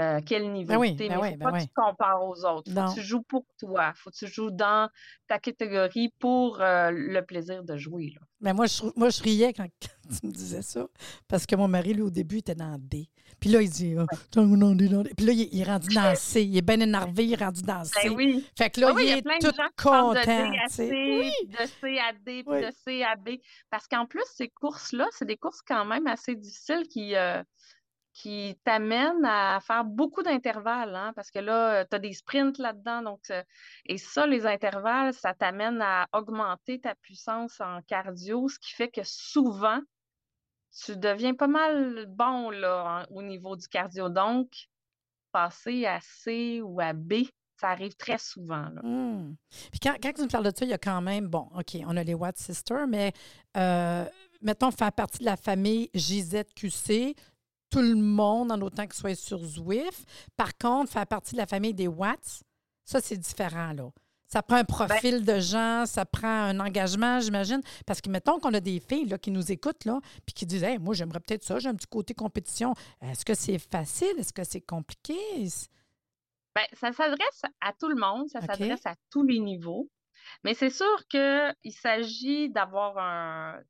euh, 0.00 0.20
quel 0.26 0.52
niveau 0.52 0.68
Ben 0.68 0.78
oui, 0.78 0.94
tu 0.96 1.04
es. 1.04 1.08
ben 1.08 1.16
Mais 1.16 1.22
oui, 1.22 1.30
faut 1.32 1.36
ben 1.38 1.50
pas 1.50 1.56
que 1.58 1.62
tu 1.62 1.68
te 1.68 1.74
compares 1.74 2.22
aux 2.24 2.44
autres. 2.44 2.70
Faut 2.72 2.78
Non. 2.80 2.88
que 2.88 2.94
tu 2.94 3.02
joues 3.02 3.22
pour 3.22 3.44
toi. 3.58 3.92
Faut 3.96 4.10
que 4.10 4.16
tu 4.16 4.26
joues 4.26 4.50
dans 4.50 4.90
ta 5.28 5.38
catégorie 5.38 6.12
pour 6.18 6.60
euh, 6.60 6.90
le 6.92 7.20
plaisir 7.24 7.64
de 7.64 7.76
jouer. 7.76 8.12
là. 8.14 8.20
Mais 8.40 8.52
moi, 8.52 8.66
je, 8.66 8.82
moi, 8.96 9.08
je 9.08 9.22
riais 9.22 9.52
quand, 9.54 9.64
quand 9.82 10.16
tu 10.20 10.26
me 10.26 10.32
disais 10.32 10.62
ça, 10.62 10.86
parce 11.28 11.46
que 11.46 11.56
mon 11.56 11.68
mari, 11.68 11.94
lui, 11.94 12.02
au 12.02 12.10
début, 12.10 12.38
était 12.38 12.54
dans 12.54 12.76
D. 12.78 13.08
Puis 13.40 13.50
là, 13.50 13.60
il 13.62 13.68
dit, 13.70 13.94
ah, 13.98 14.04
dans 14.32 14.74
D, 14.74 14.88
dans 14.88 15.02
D. 15.02 15.12
Puis 15.16 15.26
là, 15.26 15.32
il, 15.32 15.48
il 15.52 15.60
est 15.60 15.64
rendu 15.64 15.88
dans 15.94 16.14
C. 16.14 16.42
Il 16.44 16.56
est 16.56 16.62
bien 16.62 16.80
énervé, 16.80 17.24
il 17.24 17.32
est 17.32 17.42
rendu 17.44 17.62
dans 17.62 17.84
C. 17.84 17.92
Ben 18.04 18.12
oui. 18.14 18.46
Fait 18.56 18.70
que 18.70 18.80
là, 18.80 18.88
Ah 18.90 18.94
il 18.98 19.04
il 19.04 19.08
y 19.08 19.12
a 19.12 19.16
est 19.16 19.22
plein 19.22 19.38
de 19.38 19.48
tout 19.50 19.56
gens 19.56 19.68
qui 19.68 19.84
passent 19.84 20.14
de 20.14 20.20
content. 20.20 20.50
D 20.50 20.58
à. 20.64 20.68
C, 20.68 20.88
de 21.46 21.66
C 21.80 21.98
à 21.98 22.12
D, 22.12 22.44
puis 22.46 22.60
de 22.62 22.70
C 22.84 23.02
à 23.02 23.16
B. 23.16 23.30
Parce 23.70 23.88
qu'en 23.88 24.06
plus, 24.06 24.22
ces 24.34 24.48
courses-là, 24.48 25.06
c'est 25.12 25.24
des 25.26 25.36
courses 25.36 25.62
quand 25.66 25.84
même 25.86 26.06
assez 26.06 26.34
difficiles 26.36 26.86
qui, 26.88 27.16
euh, 27.16 27.42
qui 28.16 28.58
t'amènent 28.64 29.26
à 29.26 29.60
faire 29.60 29.84
beaucoup 29.84 30.22
d'intervalles. 30.22 30.96
hein, 30.96 31.12
parce 31.14 31.30
que 31.30 31.38
là, 31.38 31.84
tu 31.84 31.96
as 31.96 31.98
des 31.98 32.14
sprints 32.14 32.56
là-dedans. 32.56 33.02
Donc, 33.02 33.20
euh, 33.30 33.42
et 33.84 33.98
ça, 33.98 34.26
les 34.26 34.46
intervalles, 34.46 35.12
ça 35.12 35.34
t'amène 35.34 35.82
à 35.82 36.06
augmenter 36.14 36.80
ta 36.80 36.94
puissance 36.94 37.60
en 37.60 37.82
cardio, 37.82 38.48
ce 38.48 38.58
qui 38.58 38.72
fait 38.72 38.88
que 38.88 39.02
souvent, 39.04 39.80
tu 40.82 40.96
deviens 40.96 41.34
pas 41.34 41.46
mal 41.46 42.06
bon 42.08 42.48
là, 42.48 43.06
au 43.10 43.20
niveau 43.22 43.54
du 43.54 43.68
cardio. 43.68 44.08
Donc, 44.08 44.48
passer 45.30 45.84
à 45.84 46.00
C 46.00 46.62
ou 46.62 46.80
à 46.80 46.94
B, 46.94 47.24
ça 47.60 47.68
arrive 47.68 47.96
très 47.96 48.18
souvent. 48.18 48.70
là. 48.70 48.80
Hum. 48.82 49.36
Puis 49.70 49.80
quand, 49.82 49.94
quand 50.02 50.12
tu 50.14 50.22
me 50.22 50.28
parles 50.28 50.50
de 50.50 50.56
ça, 50.56 50.64
il 50.64 50.70
y 50.70 50.74
a 50.74 50.78
quand 50.78 51.02
même, 51.02 51.28
bon, 51.28 51.50
OK, 51.54 51.76
on 51.86 51.98
a 51.98 52.02
les 52.02 52.14
Watt 52.14 52.38
Sisters, 52.38 52.86
mais 52.86 53.12
euh, 53.58 54.06
mettons 54.40 54.70
faire 54.70 54.92
partie 54.92 55.18
de 55.18 55.26
la 55.26 55.36
famille 55.36 55.90
JZQC, 55.92 57.14
tout 57.76 57.82
le 57.82 57.94
monde, 57.94 58.50
en 58.52 58.60
autant 58.62 58.86
que 58.86 58.94
ce 58.94 59.02
soit 59.02 59.14
sur 59.14 59.38
Zwift. 59.38 60.08
Par 60.36 60.56
contre, 60.56 60.90
faire 60.90 61.06
partie 61.06 61.32
de 61.32 61.38
la 61.38 61.46
famille 61.46 61.74
des 61.74 61.88
Watts, 61.88 62.42
ça, 62.84 63.00
c'est 63.02 63.18
différent, 63.18 63.72
là. 63.74 63.90
Ça 64.28 64.42
prend 64.42 64.56
un 64.56 64.64
profil 64.64 65.24
de 65.24 65.38
gens, 65.38 65.84
ça 65.86 66.04
prend 66.04 66.26
un 66.26 66.58
engagement, 66.58 67.20
j'imagine. 67.20 67.60
Parce 67.86 68.00
que, 68.00 68.08
mettons 68.08 68.40
qu'on 68.40 68.54
a 68.54 68.60
des 68.60 68.80
filles 68.80 69.06
là, 69.06 69.18
qui 69.18 69.30
nous 69.30 69.52
écoutent, 69.52 69.84
là, 69.84 70.00
puis 70.24 70.34
qui 70.34 70.46
disent 70.46 70.64
Hey, 70.64 70.78
moi, 70.78 70.94
j'aimerais 70.94 71.20
peut-être 71.20 71.44
ça, 71.44 71.58
j'ai 71.58 71.68
un 71.68 71.74
petit 71.74 71.86
côté 71.86 72.14
compétition. 72.14 72.74
Est-ce 73.02 73.24
que 73.24 73.34
c'est 73.34 73.58
facile? 73.58 74.18
Est-ce 74.18 74.32
que 74.32 74.42
c'est 74.42 74.62
compliqué? 74.62 75.14
Ben, 76.56 76.64
ça 76.72 76.92
s'adresse 76.92 77.42
à 77.60 77.72
tout 77.74 77.88
le 77.88 77.94
monde, 77.94 78.28
ça 78.30 78.40
s'adresse 78.40 78.84
à 78.86 78.94
tous 79.10 79.22
les 79.22 79.38
niveaux. 79.38 79.88
Mais 80.42 80.54
c'est 80.54 80.70
sûr 80.70 81.06
qu'il 81.08 81.72
s'agit 81.72 82.50
d'avoir 82.50 82.98
un. 82.98 83.60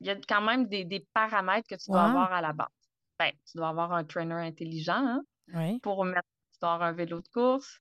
Il 0.00 0.06
y 0.06 0.10
a 0.10 0.16
quand 0.28 0.42
même 0.42 0.66
des, 0.66 0.84
des 0.84 1.04
paramètres 1.12 1.66
que 1.66 1.76
tu 1.76 1.90
dois 1.90 2.04
avoir 2.04 2.32
à 2.32 2.42
la 2.42 2.52
base. 2.52 2.68
Ben, 3.18 3.30
tu 3.50 3.56
dois 3.58 3.68
avoir 3.68 3.92
un 3.92 4.04
trainer 4.04 4.34
intelligent 4.34 4.94
hein, 4.96 5.22
Oui. 5.54 5.78
pour 5.80 6.04
mettre. 6.04 6.26
Tu 6.52 6.58
dois 6.60 6.74
avoir 6.74 6.88
un 6.88 6.92
vélo 6.92 7.20
de 7.20 7.28
course. 7.28 7.78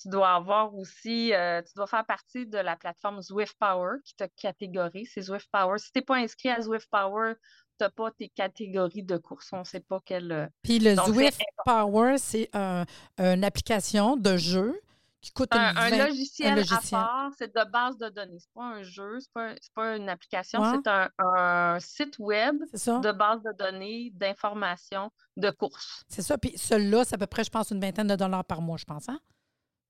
Tu 0.00 0.08
dois 0.08 0.34
avoir 0.34 0.74
aussi. 0.74 1.32
euh, 1.34 1.62
tu 1.62 1.72
dois 1.76 1.86
faire 1.86 2.04
partie 2.04 2.46
de 2.46 2.58
la 2.58 2.76
plateforme 2.76 3.22
Zwift 3.22 3.56
Power 3.58 3.96
qui 4.04 4.14
te 4.14 4.24
catégorise. 4.36 5.10
C'est 5.14 5.22
Zwift 5.22 5.48
Power. 5.50 5.78
Si 5.78 5.90
tu 5.92 5.98
n'es 5.98 6.04
pas 6.04 6.16
inscrit 6.16 6.50
à 6.50 6.60
Zwift 6.60 6.88
Power, 6.90 7.34
tu 7.78 7.84
n'as 7.84 7.90
pas 7.90 8.10
tes 8.10 8.28
catégories 8.28 9.02
de 9.02 9.16
course. 9.16 9.48
On 9.52 9.60
ne 9.60 9.64
sait 9.64 9.80
pas 9.80 10.00
quelle. 10.04 10.50
Puis 10.62 10.78
le 10.78 10.94
Donc, 10.96 11.08
Zwift 11.08 11.40
Power, 11.64 12.16
c'est 12.18 12.50
un- 12.54 12.84
une 13.18 13.44
application 13.44 14.16
de 14.16 14.36
jeu 14.36 14.78
qui 15.26 15.32
coûte 15.32 15.48
Un, 15.52 15.70
une 15.72 16.00
un 16.00 16.06
logiciel, 16.06 16.54
logiciel. 16.56 17.00
à 17.00 17.04
part, 17.04 17.30
c'est 17.38 17.54
de 17.54 17.70
base 17.70 17.96
de 17.98 18.08
données. 18.08 18.38
C'est 18.38 18.52
pas 18.54 18.64
un 18.64 18.82
jeu, 18.82 19.18
c'est 19.20 19.32
pas, 19.32 19.54
pas 19.74 19.96
une 19.96 20.08
application, 20.08 20.60
Ouais. 20.60 20.78
c'est 20.82 20.88
un, 20.90 21.08
un 21.18 21.78
site 21.80 22.16
web 22.18 22.56
de 22.72 23.12
base 23.12 23.42
de 23.42 23.52
données, 23.58 24.10
d'informations, 24.14 25.10
de 25.36 25.50
courses. 25.50 26.04
C'est 26.08 26.22
ça. 26.22 26.38
Puis 26.38 26.56
celui-là, 26.56 27.04
c'est 27.04 27.14
à 27.14 27.18
peu 27.18 27.26
près, 27.26 27.44
je 27.44 27.50
pense, 27.50 27.70
une 27.70 27.80
vingtaine 27.80 28.06
de 28.06 28.16
dollars 28.16 28.44
par 28.44 28.60
mois, 28.60 28.76
je 28.76 28.84
pense. 28.84 29.08
Hein? 29.08 29.18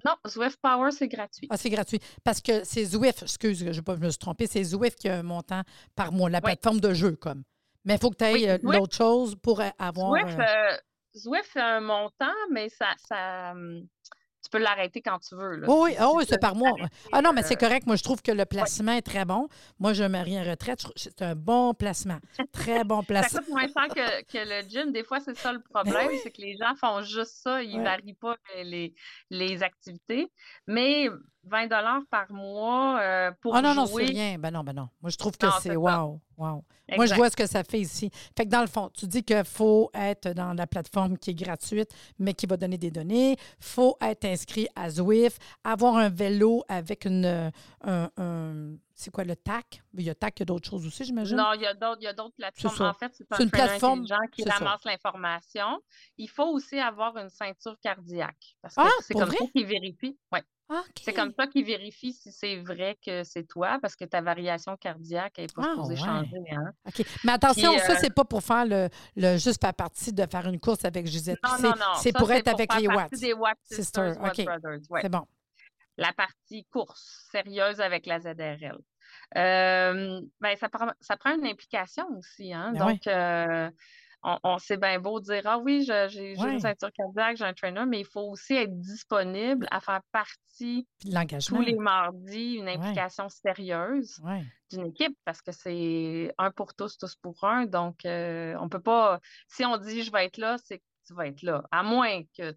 Non, 0.04 0.14
Zwift 0.28 0.58
Power, 0.62 0.90
c'est 0.92 1.08
gratuit. 1.08 1.46
Ah, 1.50 1.56
c'est 1.56 1.70
gratuit. 1.70 2.00
Parce 2.24 2.40
que 2.40 2.64
c'est 2.64 2.84
Zwift, 2.84 3.22
excuse, 3.22 3.58
je 3.58 3.64
ne 3.70 3.80
pas 3.80 3.96
me 3.96 4.08
suis 4.10 4.18
trompée, 4.18 4.46
c'est 4.46 4.62
Zwift 4.62 4.98
qui 4.98 5.08
a 5.08 5.18
un 5.18 5.22
montant 5.22 5.62
par 5.94 6.12
mois, 6.12 6.30
la 6.30 6.38
Oui. 6.38 6.44
plateforme 6.44 6.80
de 6.80 6.92
jeu, 6.94 7.12
comme. 7.16 7.42
Mais 7.84 7.94
il 7.94 8.00
faut 8.00 8.10
que 8.10 8.16
tu 8.16 8.24
Oui, 8.32 8.44
aies 8.44 8.58
Zwift- 8.58 8.78
l'autre 8.78 8.96
chose 8.96 9.36
pour 9.42 9.60
euh, 9.60 9.68
avoir. 9.78 10.12
Zwift, 10.20 10.38
euh, 10.38 10.42
euh, 10.42 10.76
Zwift 11.16 11.46
fait 11.50 11.60
un 11.60 11.80
montant, 11.80 12.34
mais 12.52 12.68
ça, 12.68 12.88
ça, 13.08 13.52
hum, 13.52 13.86
tu 14.46 14.50
peux 14.50 14.62
l'arrêter 14.62 15.02
quand 15.02 15.18
tu 15.18 15.34
veux. 15.34 15.56
là. 15.56 15.66
Oh 15.68 15.84
oui, 15.84 16.24
tu 16.24 16.30
c'est 16.30 16.40
par 16.40 16.54
mois. 16.54 16.72
Ah 17.12 17.20
non, 17.22 17.32
mais 17.32 17.42
c'est 17.42 17.54
euh, 17.62 17.66
correct. 17.66 17.86
Moi, 17.86 17.96
je 17.96 18.02
trouve 18.02 18.22
que 18.22 18.32
le 18.32 18.44
placement 18.44 18.92
est 18.92 19.02
très 19.02 19.24
bon. 19.24 19.48
Moi, 19.78 19.92
je 19.92 20.02
me 20.04 20.08
marie 20.08 20.38
en 20.38 20.44
retraite. 20.44 20.84
C'est 20.96 21.20
un 21.22 21.34
bon 21.34 21.74
placement. 21.74 22.18
Très 22.52 22.84
bon 22.84 23.00
Ça 23.00 23.06
placement. 23.06 23.40
coûte 23.40 23.48
moins 23.48 23.66
cher 23.66 23.88
que, 23.88 24.22
que 24.32 24.38
le 24.64 24.68
gym. 24.68 24.92
Des 24.92 25.04
fois, 25.04 25.20
c'est 25.20 25.36
ça 25.36 25.52
le 25.52 25.60
problème, 25.60 26.06
oui. 26.08 26.18
c'est 26.22 26.30
que 26.30 26.40
les 26.40 26.56
gens 26.56 26.74
font 26.76 27.02
juste 27.02 27.34
ça, 27.42 27.62
ils 27.62 27.72
ne 27.72 27.78
Ouais. 27.78 27.84
varient 27.84 28.14
pas 28.14 28.36
les, 28.62 28.94
les 29.30 29.62
activités. 29.62 30.30
Mais 30.66 31.08
20 31.46 31.68
par 32.10 32.30
mois 32.32 33.00
euh, 33.00 33.30
pour 33.40 33.54
Ah 33.54 33.62
non, 33.62 33.74
non, 33.74 33.86
c'est 33.86 34.04
rien. 34.04 34.38
Ben 34.38 34.50
non, 34.50 34.62
ben 34.64 34.72
non. 34.72 34.88
Moi, 35.00 35.10
je 35.10 35.16
trouve 35.16 35.36
que 35.38 35.46
c'est 35.62 35.76
wow. 35.76 36.20
Wow. 36.36 36.64
Moi, 36.96 37.06
je 37.06 37.14
vois 37.14 37.30
ce 37.30 37.36
que 37.36 37.46
ça 37.46 37.64
fait 37.64 37.80
ici. 37.80 38.10
Fait 38.36 38.44
que 38.44 38.50
dans 38.50 38.60
le 38.60 38.66
fond, 38.66 38.90
tu 38.94 39.06
dis 39.06 39.22
qu'il 39.24 39.42
faut 39.44 39.90
être 39.94 40.28
dans 40.34 40.52
la 40.52 40.66
plateforme 40.66 41.16
qui 41.18 41.30
est 41.30 41.34
gratuite, 41.34 41.90
mais 42.18 42.34
qui 42.34 42.46
va 42.46 42.56
donner 42.56 42.78
des 42.78 42.90
données. 42.90 43.32
Il 43.32 43.36
faut 43.64 43.96
être 44.00 44.24
inscrit 44.24 44.68
à 44.76 44.90
Zwift, 44.90 45.40
avoir 45.64 45.96
un 45.96 46.08
vélo 46.10 46.62
avec 46.68 47.04
une. 47.06 47.24
euh, 47.24 47.50
un- 47.84 48.10
un- 48.18 48.74
c'est 48.98 49.10
quoi 49.10 49.24
le 49.24 49.36
TAC? 49.36 49.82
Il 49.94 50.02
y 50.04 50.10
a 50.10 50.14
TAC, 50.14 50.38
il 50.38 50.40
y 50.40 50.42
a 50.42 50.46
d'autres 50.46 50.68
choses 50.68 50.86
aussi, 50.86 51.04
j'imagine? 51.04 51.36
Non, 51.36 51.52
il 51.54 51.60
y 51.60 51.66
a 51.66 51.74
d'autres, 51.74 51.98
il 52.00 52.04
y 52.04 52.08
a 52.08 52.12
d'autres 52.14 52.34
plateformes. 52.34 52.74
ça. 52.76 52.88
En 52.88 52.94
fait, 52.94 53.12
c'est 53.14 53.26
un 53.30 53.36
une 53.38 53.50
plateforme, 53.50 54.00
intelligent 54.00 54.20
qui 54.32 54.42
ça. 54.42 54.54
ramasse 54.54 54.84
l'information. 54.84 55.80
Il 56.16 56.28
faut 56.28 56.46
aussi 56.46 56.78
avoir 56.78 57.16
une 57.18 57.28
ceinture 57.28 57.76
cardiaque. 57.80 58.56
Parce 58.62 58.74
que 58.74 58.80
Ah, 58.84 58.88
c'est 59.02 59.14
comme 59.14 59.28
vrai? 59.28 59.36
ça 59.38 59.44
qu'il 59.54 59.66
vérifie. 59.66 60.18
Ouais. 60.32 60.42
Ah, 60.68 60.80
OK. 60.80 60.94
C'est 61.04 61.12
comme 61.12 61.32
ça 61.38 61.46
qu'il 61.46 61.64
vérifie 61.64 62.12
si 62.12 62.32
c'est 62.32 62.56
vrai 62.56 62.98
que 63.04 63.22
c'est 63.22 63.44
toi, 63.44 63.78
parce 63.80 63.94
que 63.94 64.04
ta 64.04 64.20
variation 64.20 64.76
cardiaque 64.76 65.38
n'est 65.38 65.46
pas 65.46 65.62
Ah, 65.64 65.70
supposée 65.74 65.94
ouais. 65.94 66.00
changer. 66.00 66.42
Hein? 66.50 66.72
OK. 66.88 67.06
Mais 67.22 67.32
attention, 67.32 67.70
Puis, 67.72 67.80
ça, 67.82 67.92
euh, 67.92 67.96
c'est 68.00 68.12
pas 68.14 68.24
pour 68.24 68.42
faire 68.42 68.64
le, 68.64 68.88
le 69.14 69.36
juste 69.36 69.60
faire 69.60 69.74
partie 69.74 70.12
de 70.12 70.26
faire 70.28 70.44
une 70.48 70.58
course 70.58 70.84
avec 70.84 71.06
Gisette. 71.06 71.38
Non, 71.44 71.50
non, 71.62 71.74
non. 71.76 71.84
C'est 71.98 72.10
Ça, 72.10 72.18
pour 72.18 72.32
être 72.32 72.48
avec 72.48 72.74
les 72.80 72.88
Watts. 72.88 73.12
des 73.12 73.34
Sisters, 73.62 74.20
ouais. 74.20 75.00
C'est 75.02 75.08
bon. 75.08 75.24
La 75.96 76.12
partie 76.12 76.64
course 76.66 77.26
sérieuse 77.30 77.80
avec 77.80 78.06
la 78.06 78.20
ZRL. 78.20 78.78
Euh, 79.36 80.20
ben, 80.40 80.56
ça, 80.56 80.68
prend, 80.68 80.90
ça 81.00 81.16
prend 81.16 81.34
une 81.34 81.46
implication 81.46 82.06
aussi. 82.18 82.52
Hein? 82.52 82.72
Ben 82.72 82.86
Donc, 82.86 83.06
euh, 83.06 83.70
on, 84.22 84.38
on 84.42 84.58
sait 84.58 84.76
bien 84.76 84.98
beau 84.98 85.20
dire 85.20 85.42
Ah 85.44 85.58
oui, 85.58 85.84
j'ai 85.84 86.34
une 86.34 86.60
ceinture 86.60 86.90
cardiaque, 86.92 87.36
j'ai 87.36 87.44
un 87.44 87.54
trainer, 87.54 87.84
mais 87.86 88.00
il 88.00 88.06
faut 88.06 88.28
aussi 88.30 88.54
être 88.54 88.78
disponible 88.78 89.66
à 89.70 89.80
faire 89.80 90.00
partie 90.12 90.86
tous 91.56 91.60
les 91.62 91.76
mardis, 91.76 92.54
une 92.54 92.68
implication 92.68 93.28
sérieuse 93.28 94.20
d'une 94.70 94.86
équipe 94.86 95.16
parce 95.24 95.42
que 95.42 95.52
c'est 95.52 96.32
un 96.38 96.50
pour 96.50 96.74
tous, 96.74 96.98
tous 96.98 97.14
pour 97.16 97.42
un. 97.44 97.66
Donc, 97.66 98.04
euh, 98.04 98.56
on 98.60 98.68
peut 98.68 98.82
pas. 98.82 99.20
Si 99.48 99.64
on 99.64 99.76
dit 99.76 100.02
je 100.02 100.10
vais 100.10 100.24
être 100.26 100.38
là, 100.38 100.56
c'est 100.64 100.78
que 100.78 100.84
tu 101.06 101.14
vas 101.14 101.28
être 101.28 101.42
là. 101.42 101.62
À 101.70 101.82
moins 101.84 102.22
que 102.36 102.52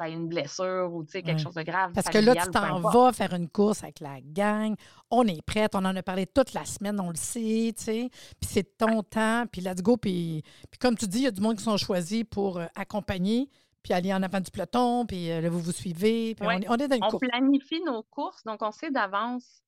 tu 0.00 0.10
une 0.10 0.28
blessure 0.28 0.90
ou 0.92 1.04
tu 1.04 1.12
sais, 1.12 1.22
quelque 1.22 1.40
chose 1.40 1.54
de 1.54 1.62
grave. 1.62 1.92
Parce 1.94 2.08
que 2.08 2.18
là, 2.18 2.34
tu 2.34 2.50
t'en 2.50 2.80
vas 2.80 3.12
faire 3.12 3.32
une 3.34 3.48
course 3.48 3.82
avec 3.82 4.00
la 4.00 4.20
gang. 4.20 4.74
On 5.10 5.26
est 5.26 5.42
prête. 5.42 5.74
On 5.74 5.84
en 5.84 5.94
a 5.96 6.02
parlé 6.02 6.26
toute 6.26 6.52
la 6.52 6.64
semaine. 6.64 6.98
On 7.00 7.10
le 7.10 7.16
sait, 7.16 7.72
tu 7.76 7.84
sais. 7.84 8.08
Puis 8.40 8.50
c'est 8.50 8.76
ton 8.76 9.02
temps. 9.02 9.44
Puis 9.50 9.60
let's 9.60 9.82
go. 9.82 9.96
Puis, 9.96 10.42
puis 10.70 10.78
comme 10.78 10.96
tu 10.96 11.06
dis, 11.06 11.18
il 11.18 11.24
y 11.24 11.26
a 11.26 11.30
du 11.30 11.40
monde 11.40 11.56
qui 11.56 11.62
sont 11.64 11.76
choisis 11.76 12.24
pour 12.24 12.58
euh, 12.58 12.66
accompagner, 12.74 13.48
puis 13.82 13.92
aller 13.92 14.12
en 14.12 14.22
avant 14.22 14.40
du 14.40 14.50
peloton. 14.50 15.06
Puis 15.06 15.30
euh, 15.30 15.40
là, 15.40 15.48
vous 15.48 15.60
vous 15.60 15.72
suivez. 15.72 16.34
Puis 16.34 16.46
Ouais. 16.46 16.56
on, 16.56 16.60
est, 16.62 16.68
on 16.70 16.74
est 16.84 16.88
dans 16.88 16.96
une 16.96 17.04
On 17.04 17.08
course. 17.10 17.28
planifie 17.28 17.80
nos 17.84 18.02
courses, 18.04 18.42
donc 18.44 18.62
on 18.62 18.72
sait 18.72 18.90
d'avance, 18.90 19.62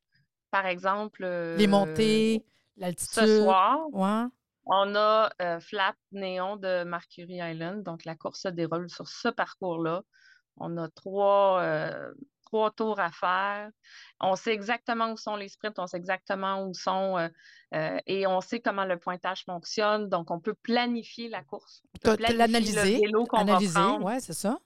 par 0.50 0.66
exemple. 0.66 1.22
Les 1.22 1.66
euh, 1.66 1.68
montées, 1.68 2.44
l'altitude. 2.76 3.22
Ce 3.26 3.42
soir, 3.42 3.80
Ouais. 3.92 4.24
On 4.66 4.94
a 4.96 5.30
euh, 5.40 5.60
Flat 5.60 5.94
Néon 6.12 6.56
de 6.56 6.84
Mercury 6.84 7.36
Island. 7.40 7.82
Donc, 7.82 8.04
la 8.04 8.14
course 8.16 8.42
se 8.42 8.48
déroule 8.48 8.90
sur 8.90 9.08
ce 9.08 9.28
parcours-là. 9.28 10.02
On 10.58 10.76
a 10.78 10.88
trois, 10.88 11.60
euh, 11.62 12.12
trois 12.46 12.70
tours 12.70 12.98
à 12.98 13.10
faire. 13.10 13.70
On 14.20 14.34
sait 14.36 14.52
exactement 14.52 15.12
où 15.12 15.16
sont 15.16 15.36
les 15.36 15.48
sprints, 15.48 15.78
on 15.78 15.86
sait 15.86 15.98
exactement 15.98 16.62
où 16.64 16.74
sont 16.74 17.18
euh, 17.18 17.28
euh, 17.74 17.98
et 18.06 18.26
on 18.26 18.40
sait 18.40 18.60
comment 18.60 18.84
le 18.84 18.98
pointage 18.98 19.44
fonctionne. 19.44 20.08
Donc, 20.08 20.30
on 20.30 20.40
peut 20.40 20.54
planifier 20.54 21.28
la 21.28 21.42
course. 21.44 21.82
L'analyser. 22.04 22.94
le 22.94 23.00
vélo 23.02 23.24
qu'on 23.26 23.44
va 23.44 23.52
Analyser. 23.52 23.74
prendre. 23.74 24.04
Ouais, 24.04 24.20
c'est 24.20 24.32
ça. 24.32 24.58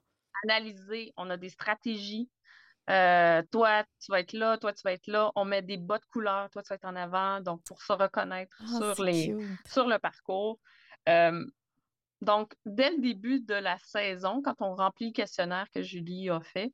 analyser, 0.44 1.12
on 1.16 1.28
a 1.28 1.36
des 1.36 1.50
stratégies. 1.50 2.30
Euh, 2.90 3.42
toi, 3.52 3.84
tu 4.04 4.10
vas 4.10 4.20
être 4.20 4.32
là, 4.32 4.58
toi, 4.58 4.72
tu 4.72 4.82
vas 4.84 4.92
être 4.92 5.06
là. 5.06 5.30
On 5.36 5.44
met 5.44 5.62
des 5.62 5.76
bas 5.76 5.98
de 5.98 6.04
couleur, 6.06 6.50
toi, 6.50 6.62
tu 6.62 6.68
vas 6.70 6.74
être 6.74 6.84
en 6.84 6.96
avant. 6.96 7.40
Donc, 7.40 7.62
pour 7.64 7.80
se 7.82 7.92
reconnaître 7.92 8.56
Ah, 8.60 8.66
sur, 8.78 8.96
c'est 8.96 9.02
les, 9.04 9.28
cute. 9.28 9.68
sur 9.68 9.86
le 9.86 9.98
parcours. 9.98 10.58
Euh, 11.08 11.44
donc, 12.20 12.54
dès 12.66 12.90
le 12.90 12.98
début 13.00 13.40
de 13.40 13.54
la 13.54 13.78
saison, 13.78 14.42
quand 14.42 14.56
on 14.60 14.74
remplit 14.74 15.06
le 15.08 15.12
questionnaire 15.12 15.66
que 15.74 15.82
Julie 15.82 16.28
a 16.30 16.40
fait, 16.40 16.72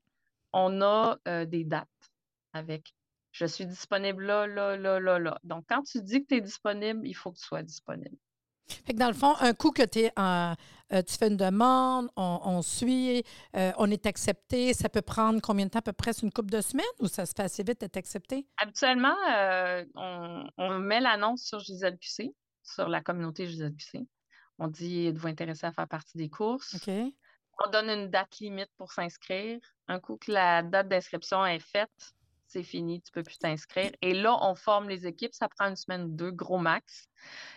on 0.52 0.81
a 0.81 1.18
euh, 1.29 1.44
des 1.44 1.64
dates 1.64 1.88
avec 2.52 2.92
je 3.33 3.44
suis 3.44 3.66
disponible 3.66 4.24
là, 4.24 4.46
là, 4.46 4.79
là, 4.79 4.98
là, 4.98 5.18
là. 5.18 5.38
Donc, 5.44 5.66
quand 5.68 5.83
tu 5.83 6.00
dis 6.00 6.22
que 6.22 6.29
tu 6.29 6.37
es 6.37 6.40
disponible, 6.40 7.07
il 7.07 7.12
faut 7.12 7.31
que 7.33 7.37
tu 7.37 7.44
sois 7.44 7.62
disponible. 7.62 8.16
Fait 8.66 8.94
que 8.94 8.98
dans 8.98 9.09
le 9.09 9.14
fond, 9.14 9.35
un 9.40 9.52
coup 9.52 9.72
que 9.72 9.83
t'es 9.83 10.11
en- 10.16 10.55
euh, 10.92 11.03
tu 11.03 11.16
fais 11.16 11.29
une 11.29 11.37
demande, 11.37 12.09
on, 12.16 12.40
on 12.44 12.62
suit, 12.62 13.25
euh, 13.57 13.72
on 13.79 13.90
est 13.90 14.07
accepté, 14.07 14.72
ça 14.72 14.88
peut 14.88 15.03
prendre 15.03 15.40
combien 15.40 15.66
de 15.66 15.70
temps? 15.70 15.81
À 15.81 15.83
peu 15.83 15.92
près 15.92 16.12
une 16.12 16.33
couple 16.33 16.51
de 16.51 16.61
semaines 16.61 16.85
ou 17.01 17.09
ça 17.09 17.27
se 17.27 17.33
fait 17.37 17.42
assez 17.42 17.62
vite 17.62 17.81
d'être 17.81 17.96
accepté? 17.96 18.46
Habituellement, 18.59 19.16
euh, 19.35 19.85
on, 19.94 20.44
on 20.59 20.79
met 20.79 21.01
l'annonce 21.01 21.42
sur 21.42 21.61
Gisèle 21.61 21.99
QC, 21.99 22.35
sur 22.62 22.88
la 22.88 23.01
communauté 23.01 23.46
Gisèle 23.46 23.75
QC. 23.75 24.07
On 24.59 24.68
dit 24.68 25.07
êtes-vous 25.09 25.29
intéressé 25.29 25.66
à 25.66 25.72
faire 25.72 25.88
partie 25.88 26.16
des 26.16 26.31
courses? 26.31 26.75
OK. 26.75 26.94
On 27.64 27.70
donne 27.70 27.88
une 27.88 28.11
date 28.11 28.38
limite 28.38 28.70
pour 28.77 28.92
s'inscrire. 28.92 29.59
Un 29.88 29.99
coup 29.99 30.16
que 30.16 30.31
la 30.31 30.62
date 30.62 30.88
d'inscription 30.88 31.44
est 31.46 31.59
faite, 31.59 32.14
c'est 32.48 32.62
fini, 32.62 33.02
tu 33.02 33.11
peux 33.12 33.22
plus 33.22 33.38
t'inscrire. 33.38 33.90
Et 34.02 34.14
là, 34.14 34.37
on 34.42 34.54
forme 34.54 34.88
les 34.88 35.06
équipes. 35.06 35.35
Ça 35.35 35.48
prend 35.48 35.66
une 35.68 35.76
semaine 35.76 36.04
ou 36.04 36.09
deux, 36.16 36.30
gros 36.30 36.59
max. 36.59 37.09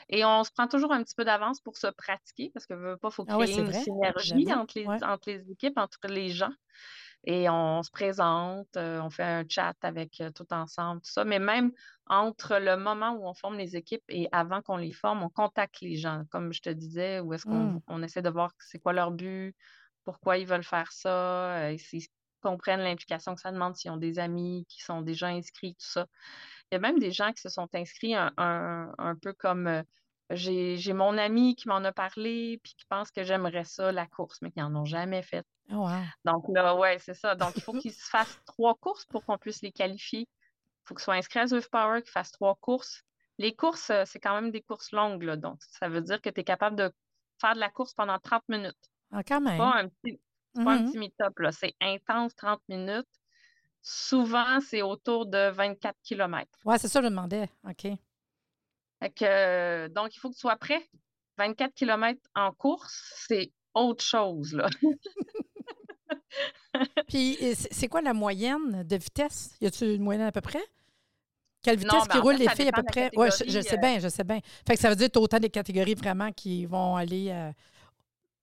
Et 0.09 0.25
on 0.25 0.43
se 0.43 0.51
prend 0.51 0.67
toujours 0.67 0.91
un 0.93 1.03
petit 1.03 1.15
peu 1.15 1.25
d'avance 1.25 1.61
pour 1.61 1.77
se 1.77 1.87
pratiquer 1.87 2.51
parce 2.53 2.65
que 2.67 2.73
veut 2.73 2.97
pas, 2.97 3.11
faut 3.11 3.25
Ah 3.27 3.37
ouais, 3.37 3.47
créer 3.47 3.59
une 3.59 3.65
vrai, 3.65 3.83
synergie 3.83 4.53
entre 4.53 4.79
les, 4.79 4.85
ouais. 4.87 4.97
entre 5.03 5.29
les 5.31 5.51
équipes, 5.51 5.77
entre 5.77 5.99
les 6.07 6.29
gens. 6.29 6.51
Et 7.25 7.49
on 7.49 7.83
se 7.83 7.91
présente, 7.91 8.69
euh, 8.77 9.01
on 9.01 9.09
fait 9.09 9.23
un 9.23 9.43
chat 9.47 9.75
avec 9.81 10.21
euh, 10.21 10.31
tout 10.31 10.51
ensemble, 10.53 11.01
tout 11.01 11.11
ça. 11.11 11.25
Mais 11.25 11.39
même 11.39 11.71
entre 12.07 12.57
le 12.57 12.77
moment 12.77 13.11
où 13.11 13.27
on 13.27 13.33
forme 13.33 13.57
les 13.57 13.75
équipes 13.75 14.03
et 14.09 14.27
avant 14.31 14.61
qu'on 14.61 14.77
les 14.77 14.93
forme, 14.93 15.23
on 15.23 15.29
contacte 15.29 15.81
les 15.81 15.97
gens, 15.97 16.23
comme 16.31 16.53
je 16.53 16.61
te 16.61 16.69
disais, 16.69 17.19
où 17.19 17.33
est-ce 17.33 17.45
qu'on 17.45 17.75
Mm. 17.75 17.79
on 17.87 18.03
essaie 18.03 18.21
de 18.21 18.29
voir 18.29 18.51
c'est 18.59 18.79
quoi 18.79 18.93
leur 18.93 19.11
but, 19.11 19.55
pourquoi 20.05 20.37
ils 20.37 20.47
veulent 20.47 20.63
faire 20.63 20.91
ça, 20.91 21.57
euh, 21.69 21.77
comprennent 22.41 22.81
l'implication 22.81 23.35
que 23.35 23.41
ça 23.41 23.51
demande, 23.51 23.75
s'ils 23.75 23.91
ont 23.91 23.97
des 23.97 24.19
amis 24.19 24.65
qui 24.69 24.81
sont 24.81 25.01
déjà 25.01 25.27
inscrits, 25.27 25.75
tout 25.75 25.85
ça. 25.87 26.07
Il 26.71 26.75
y 26.75 26.77
a 26.77 26.79
même 26.79 26.99
des 26.99 27.11
gens 27.11 27.31
qui 27.33 27.41
se 27.41 27.49
sont 27.49 27.67
inscrits 27.73 28.15
un, 28.15 28.31
un- 28.37 28.93
un 28.97 29.15
peu 29.15 29.33
comme 29.33 29.67
euh, 29.67 29.83
j'ai 30.31 30.93
mon 30.93 31.17
ami 31.17 31.55
qui 31.55 31.67
m'en 31.67 31.83
a 31.83 31.91
parlé, 31.91 32.59
puis 32.63 32.73
qui 32.77 32.85
pense 32.85 33.11
que 33.11 33.23
j'aimerais 33.23 33.63
ça, 33.63 33.91
la 33.91 34.05
course, 34.07 34.39
mais 34.41 34.51
qui 34.51 34.59
n'en 34.59 34.75
ont 34.75 34.85
jamais 34.85 35.23
fait. 35.23 35.45
Oh, 35.71 35.77
wow. 35.77 35.89
Donc 36.25 36.45
là, 36.49 36.75
ouais, 36.75 36.99
c'est 36.99 37.13
ça. 37.13 37.35
Donc, 37.35 37.53
il 37.55 37.61
faut 37.63 37.73
qu'ils 37.81 37.93
se 37.93 38.07
fassent 38.09 38.39
trois 38.45 38.75
courses 38.75 39.05
pour 39.05 39.23
qu'on 39.25 39.37
puisse 39.37 39.61
les 39.61 39.71
qualifier. 39.71 40.21
Il 40.21 40.27
faut 40.85 40.95
qu'ils 40.95 41.03
soient 41.03 41.15
inscrits 41.15 41.39
à 41.39 41.47
Zwift 41.47 41.69
Power, 41.69 42.01
qu'ils 42.01 42.11
fassent 42.11 42.31
trois 42.31 42.55
courses. 42.55 43.03
Les 43.37 43.55
courses, 43.55 43.89
euh, 43.89 44.03
c'est 44.05 44.19
quand 44.19 44.39
même 44.39 44.51
des 44.51 44.61
courses 44.61 44.91
longues, 44.91 45.23
là. 45.23 45.35
Donc, 45.37 45.59
ça 45.61 45.89
veut 45.89 46.01
dire 46.01 46.21
que 46.21 46.29
tu 46.29 46.41
es 46.41 46.43
capable 46.43 46.75
de 46.75 46.91
faire 47.39 47.55
de 47.55 47.59
la 47.59 47.69
course 47.69 47.93
pendant 47.93 48.19
30 48.19 48.43
minutes. 48.49 48.77
Ah, 49.11 49.23
quand 49.23 49.41
même. 49.41 49.57
Pas 49.57 49.75
un 49.79 49.87
petit, 49.89 50.19
c'est 50.59 50.65
pas 50.65 50.73
un 50.73 50.85
petit 50.85 50.97
meet-up, 50.97 51.37
là. 51.39 51.51
C'est 51.51 51.73
intense, 51.81 52.35
30 52.35 52.61
minutes. 52.69 53.07
Souvent, 53.81 54.59
c'est 54.59 54.81
autour 54.81 55.25
de 55.25 55.49
24 55.51 55.95
km. 56.03 56.49
Ouais, 56.65 56.77
c'est 56.77 56.87
ça, 56.87 56.99
que 56.99 57.05
je 57.05 57.09
demandais. 57.09 57.49
OK. 57.67 57.87
Fait 59.01 59.09
que, 59.09 59.23
euh, 59.23 59.89
donc, 59.89 60.15
il 60.15 60.19
faut 60.19 60.29
que 60.29 60.35
tu 60.35 60.41
sois 60.41 60.57
prêt. 60.57 60.87
24 61.37 61.73
km 61.73 62.19
en 62.35 62.51
course, 62.51 63.23
c'est 63.27 63.51
autre 63.73 64.03
chose, 64.03 64.53
là. 64.53 64.67
Puis, 67.07 67.37
c'est 67.71 67.87
quoi 67.87 68.01
la 68.01 68.13
moyenne 68.13 68.83
de 68.83 68.95
vitesse? 68.97 69.55
Y 69.61 69.67
a-tu 69.67 69.95
une 69.95 70.03
moyenne 70.03 70.25
à 70.25 70.31
peu 70.31 70.41
près? 70.41 70.61
Quelle 71.61 71.77
vitesse 71.77 71.93
Non, 71.93 72.01
qui 72.01 72.07
ben, 72.09 72.19
en 72.19 72.21
roulent 72.21 72.37
fait, 72.37 72.43
les 72.43 72.49
filles 72.49 72.69
à 72.69 72.71
peu 72.71 72.83
près? 72.83 73.09
Oui, 73.15 73.27
je, 73.47 73.61
sais 73.61 73.75
euh. 73.75 73.77
bien, 73.77 73.99
je 73.99 74.07
sais 74.07 74.23
bien. 74.23 74.39
Fait 74.67 74.75
que 74.75 74.79
ça 74.79 74.89
veut 74.89 74.95
dire 74.95 75.07
que 75.07 75.13
tu 75.13 75.19
as 75.19 75.21
autant 75.21 75.39
des 75.39 75.49
catégories 75.49 75.95
vraiment 75.95 76.31
qui 76.31 76.65
vont 76.65 76.95
aller 76.95 77.29
euh, 77.31 77.51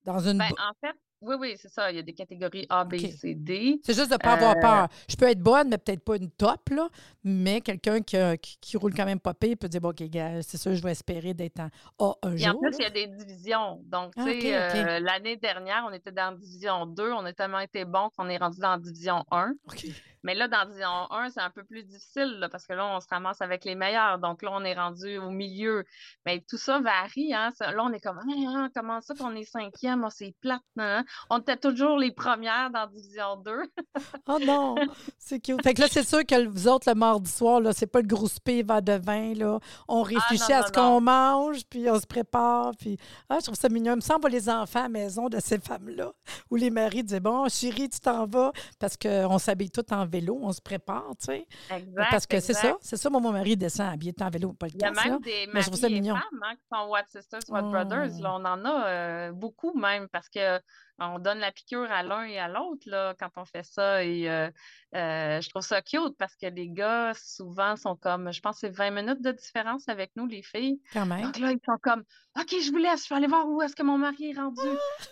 dans 0.03 0.19
une. 0.19 0.37
Ben, 0.37 0.49
bo- 0.49 0.55
en 0.59 0.73
fait, 0.79 0.95
Oui, 1.21 1.35
oui, 1.39 1.55
c'est 1.57 1.69
ça. 1.69 1.91
Il 1.91 1.95
y 1.95 1.99
a 1.99 2.03
des 2.03 2.13
catégories 2.13 2.65
A, 2.69 2.85
B, 2.85 2.97
C, 2.97 3.33
D. 3.33 3.79
C'est 3.83 3.95
juste 3.95 4.09
de 4.09 4.13
ne 4.13 4.19
pas 4.19 4.33
avoir 4.33 4.55
euh, 4.55 4.61
peur. 4.61 4.87
Je 5.09 5.15
peux 5.15 5.25
être 5.25 5.39
bonne, 5.39 5.69
mais 5.69 5.77
peut-être 5.77 6.03
pas 6.03 6.15
une 6.15 6.29
top, 6.29 6.69
là. 6.69 6.89
Mais 7.23 7.61
quelqu'un 7.61 8.01
qui, 8.01 8.17
qui, 8.61 8.77
roule 8.77 8.93
quand 8.93 9.05
même 9.05 9.19
pas 9.19 9.33
pire 9.33 9.57
peut 9.59 9.67
dire 9.67 9.81
bon, 9.81 9.89
OK, 9.89 10.03
c'est 10.41 10.57
ça, 10.57 10.73
je 10.73 10.81
vais 10.81 10.91
espérer 10.91 11.33
d'être 11.33 11.59
en 11.59 11.69
A 11.99 12.13
un 12.21 12.33
Et 12.33 12.37
jour. 12.37 12.55
en 12.55 12.59
plus, 12.59 12.75
il 12.79 12.83
y 12.83 12.85
a 12.85 12.89
des 12.91 13.07
divisions. 13.07 13.81
Donc, 13.85 14.13
tu 14.13 14.21
ah, 14.21 14.25
sais, 14.25 14.87
euh, 14.87 14.99
l'année 14.99 15.37
dernière, 15.37 15.85
on 15.89 15.93
était 15.93 16.11
dans 16.11 16.37
division 16.37 16.85
2. 16.85 17.11
On 17.11 17.25
a 17.25 17.33
tellement 17.33 17.59
été 17.59 17.83
bon 17.83 18.09
qu'on 18.15 18.29
est 18.29 18.37
rendu 18.37 18.59
dans 18.59 18.77
division 18.77 19.25
1. 19.31 19.53
OK. 19.67 19.85
Mais 20.23 20.35
là, 20.35 20.47
dans 20.47 20.65
Division 20.65 21.11
1, 21.11 21.29
c'est 21.29 21.41
un 21.41 21.49
peu 21.49 21.63
plus 21.63 21.83
difficile 21.83 22.47
parce 22.51 22.65
que 22.65 22.73
là, 22.73 22.85
on 22.87 22.99
se 22.99 23.07
ramasse 23.09 23.41
avec 23.41 23.65
les 23.65 23.75
meilleurs. 23.75 24.19
Donc 24.19 24.41
là, 24.41 24.49
on 24.53 24.63
est 24.63 24.73
rendu 24.73 25.17
au 25.17 25.29
milieu. 25.29 25.85
Mais 26.25 26.43
tout 26.47 26.57
ça 26.57 26.79
varie. 26.79 27.33
Hein? 27.33 27.51
Là, 27.59 27.83
on 27.83 27.93
est 27.93 27.99
comme 27.99 28.19
ah, 28.19 28.69
comment 28.73 29.01
ça 29.01 29.13
qu'on 29.15 29.35
est 29.35 29.43
cinquième? 29.43 30.03
Oh, 30.05 30.09
c'est 30.09 30.35
plate. 30.41 30.61
Hein? 30.77 31.05
On 31.29 31.39
était 31.39 31.57
toujours 31.57 31.97
les 31.97 32.11
premières 32.11 32.69
dans 32.71 32.87
Division 32.87 33.37
2. 33.37 33.51
oh 34.27 34.37
non! 34.45 34.75
C'est 35.17 35.39
cute. 35.39 35.61
Fait 35.63 35.73
que 35.73 35.81
là, 35.81 35.87
c'est 35.89 36.07
sûr 36.07 36.25
que 36.25 36.47
vous 36.47 36.67
autres, 36.67 36.89
le 36.89 36.95
mardi 36.95 37.31
soir, 37.31 37.59
là, 37.59 37.73
c'est 37.73 37.87
pas 37.87 38.01
le 38.01 38.07
gros 38.07 38.27
spé 38.27 38.63
va 38.63 38.81
de 38.81 38.93
vin. 38.93 39.33
Là. 39.33 39.59
On 39.87 40.03
ah, 40.03 40.07
réfléchit 40.07 40.53
à 40.53 40.63
ce 40.63 40.71
qu'on 40.71 41.01
mange, 41.01 41.65
puis 41.69 41.89
on 41.89 41.99
se 41.99 42.07
prépare. 42.07 42.71
Puis 42.77 42.97
ah, 43.29 43.37
je 43.39 43.45
trouve 43.45 43.55
ça 43.55 43.69
mignon. 43.69 43.93
Il 43.93 43.97
me 43.97 44.01
semble 44.01 44.29
les 44.29 44.49
enfants 44.49 44.79
à 44.79 44.83
la 44.83 44.89
maison 44.89 45.29
de 45.29 45.39
ces 45.39 45.59
femmes-là, 45.59 46.11
où 46.49 46.55
les 46.55 46.69
maris 46.69 47.03
disaient 47.03 47.19
Bon, 47.19 47.47
chérie, 47.49 47.89
tu 47.89 47.99
t'en 47.99 48.25
vas, 48.25 48.51
parce 48.79 48.97
qu'on 48.97 49.37
s'habille 49.37 49.71
tout 49.71 49.93
en 49.93 50.05
vélo, 50.07 50.39
on 50.41 50.51
se 50.51 50.61
prépare, 50.61 51.09
tu 51.19 51.25
sais. 51.25 51.47
Exact. 51.69 52.07
Parce 52.09 52.25
que 52.25 52.39
c'est 52.39 52.53
ça, 52.53 52.77
c'est 52.81 52.97
ça, 52.97 53.09
moi, 53.09 53.21
mon 53.21 53.31
mari 53.31 53.55
descend 53.55 53.93
habillé 53.93 54.13
en 54.19 54.29
vélo, 54.29 54.53
pas 54.53 54.67
le 54.67 54.73
Il 54.75 54.81
y 54.81 54.85
a 54.85 54.91
même 54.91 55.19
des 55.19 55.47
maris 55.47 55.69
et 55.85 56.03
femmes 56.03 56.43
hein, 56.43 56.55
qui 56.55 56.65
sont 56.71 56.87
What 56.87 57.05
Sisters, 57.07 57.39
What 57.49 57.63
Brothers. 57.63 58.19
Là, 58.21 58.33
on 58.33 58.45
en 58.45 58.65
a 58.65 58.87
euh, 58.87 59.31
beaucoup 59.31 59.77
même 59.77 60.07
parce 60.09 60.29
que 60.29 60.59
on 60.99 61.19
donne 61.19 61.39
la 61.39 61.51
piqûre 61.51 61.91
à 61.91 62.01
l'un 62.03 62.23
et 62.23 62.39
à 62.39 62.47
l'autre 62.47 62.83
là, 62.87 63.13
quand 63.19 63.29
on 63.35 63.45
fait 63.45 63.63
ça. 63.63 64.03
Et 64.03 64.29
euh, 64.29 64.49
euh, 64.95 65.41
je 65.41 65.49
trouve 65.49 65.61
ça 65.61 65.81
cute 65.81 66.17
parce 66.17 66.35
que 66.35 66.47
les 66.47 66.69
gars, 66.69 67.11
souvent, 67.13 67.75
sont 67.75 67.95
comme, 67.95 68.31
je 68.31 68.41
pense 68.41 68.57
c'est 68.59 68.69
20 68.69 68.91
minutes 68.91 69.21
de 69.21 69.31
différence 69.31 69.87
avec 69.89 70.11
nous, 70.15 70.25
les 70.25 70.41
filles. 70.41 70.81
Quand 70.93 71.05
même. 71.05 71.21
Donc 71.21 71.37
là, 71.37 71.51
ils 71.51 71.59
sont 71.65 71.77
comme, 71.81 72.03
OK, 72.39 72.49
je 72.49 72.71
vous 72.71 72.77
laisse, 72.77 73.03
je 73.03 73.09
vais 73.09 73.15
aller 73.15 73.27
voir 73.27 73.47
où 73.47 73.61
est-ce 73.61 73.75
que 73.75 73.83
mon 73.83 73.97
mari 73.97 74.31
est 74.31 74.39
rendu. 74.39 74.61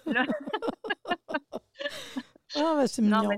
Ah, 0.07 0.25
ben, 2.55 2.87
c'est 2.87 3.01
mignon 3.01 3.29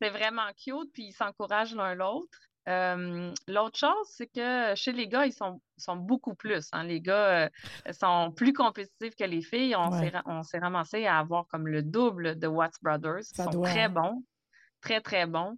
c'est 0.00 0.10
vraiment 0.10 0.48
cute, 0.56 0.92
puis 0.92 1.04
ils 1.04 1.12
s'encouragent 1.12 1.74
l'un 1.74 1.94
l'autre. 1.94 2.38
L'autre 2.66 3.78
chose, 3.78 4.06
c'est 4.10 4.26
que 4.26 4.74
chez 4.74 4.92
les 4.92 5.06
gars, 5.06 5.26
ils 5.26 5.32
sont, 5.32 5.60
sont 5.76 5.96
beaucoup 5.96 6.34
plus. 6.34 6.68
Hein. 6.72 6.84
Les 6.84 7.00
gars 7.00 7.44
euh, 7.44 7.48
sont 7.92 8.32
plus 8.32 8.52
compétitifs 8.52 9.14
que 9.14 9.24
les 9.24 9.42
filles. 9.42 9.76
On 9.76 10.42
s'est 10.42 10.58
ramassé 10.58 11.06
à 11.06 11.18
avoir 11.18 11.46
comme 11.46 11.68
le 11.68 11.82
double 11.82 12.38
de 12.38 12.46
Watts 12.46 12.82
Brothers. 12.82 13.22
Ils 13.38 13.42
sont 13.42 13.62
très 13.62 13.84
hein. 13.84 13.88
bons, 13.90 14.24
très, 14.80 15.00
très 15.00 15.26
bons. 15.26 15.56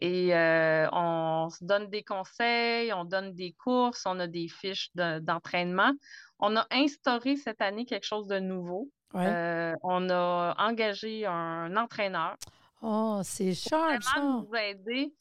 Et 0.00 0.34
euh, 0.34 0.86
on 0.92 1.48
se 1.50 1.64
donne 1.64 1.88
des 1.88 2.02
conseils, 2.02 2.92
on 2.92 3.04
donne 3.04 3.34
des 3.34 3.52
courses, 3.52 4.04
on 4.04 4.20
a 4.20 4.26
des 4.26 4.48
fiches 4.48 4.90
d'entraînement. 4.94 5.92
on 6.38 6.56
a 6.56 6.66
instauré 6.70 7.36
cette 7.36 7.62
année 7.62 7.86
quelque 7.86 8.06
chose 8.06 8.26
de 8.26 8.38
nouveau. 8.38 8.90
Euh, 9.16 9.74
on 9.82 10.08
a 10.10 10.54
engagé 10.58 11.26
un 11.26 11.76
entraîneur. 11.76 12.36
Oh, 12.80 13.20
c'est 13.24 13.54
cher, 13.54 14.02
ça. 14.02 14.20
nous 14.20 14.48
aider 14.54 15.14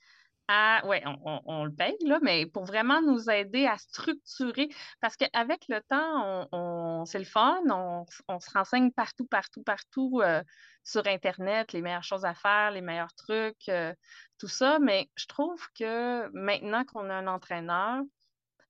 à. 0.47 0.81
Oui, 0.85 0.97
on, 1.05 1.65
le 1.65 1.71
paye, 1.71 1.97
là, 2.05 2.19
mais 2.21 2.45
pour 2.45 2.63
vraiment 2.63 3.01
nous 3.01 3.29
aider 3.29 3.65
à 3.65 3.77
structurer. 3.77 4.69
Parce 5.01 5.15
qu'avec 5.17 5.65
le 5.67 5.81
temps, 5.89 6.47
on, 6.51 7.05
c'est 7.05 7.19
le 7.19 7.25
fun, 7.25 7.61
on, 7.69 8.05
se 8.39 8.51
renseigne 8.53 8.91
partout, 8.91 9.27
partout, 9.27 9.63
partout 9.63 10.21
euh, 10.23 10.41
sur 10.83 11.05
Internet, 11.05 11.73
les 11.73 11.81
meilleures 11.81 12.03
choses 12.03 12.25
à 12.25 12.33
faire, 12.33 12.71
les 12.71 12.81
meilleurs 12.81 13.13
trucs, 13.15 13.67
euh, 13.69 13.93
tout 14.37 14.47
ça. 14.47 14.79
Mais 14.79 15.09
je 15.15 15.27
trouve 15.27 15.61
que 15.77 16.29
maintenant 16.33 16.85
qu'on 16.85 17.09
a 17.09 17.13
un 17.13 17.27
entraîneur, 17.27 18.01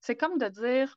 c'est 0.02 0.16
comme 0.16 0.38
de 0.38 0.48
dire 0.48 0.96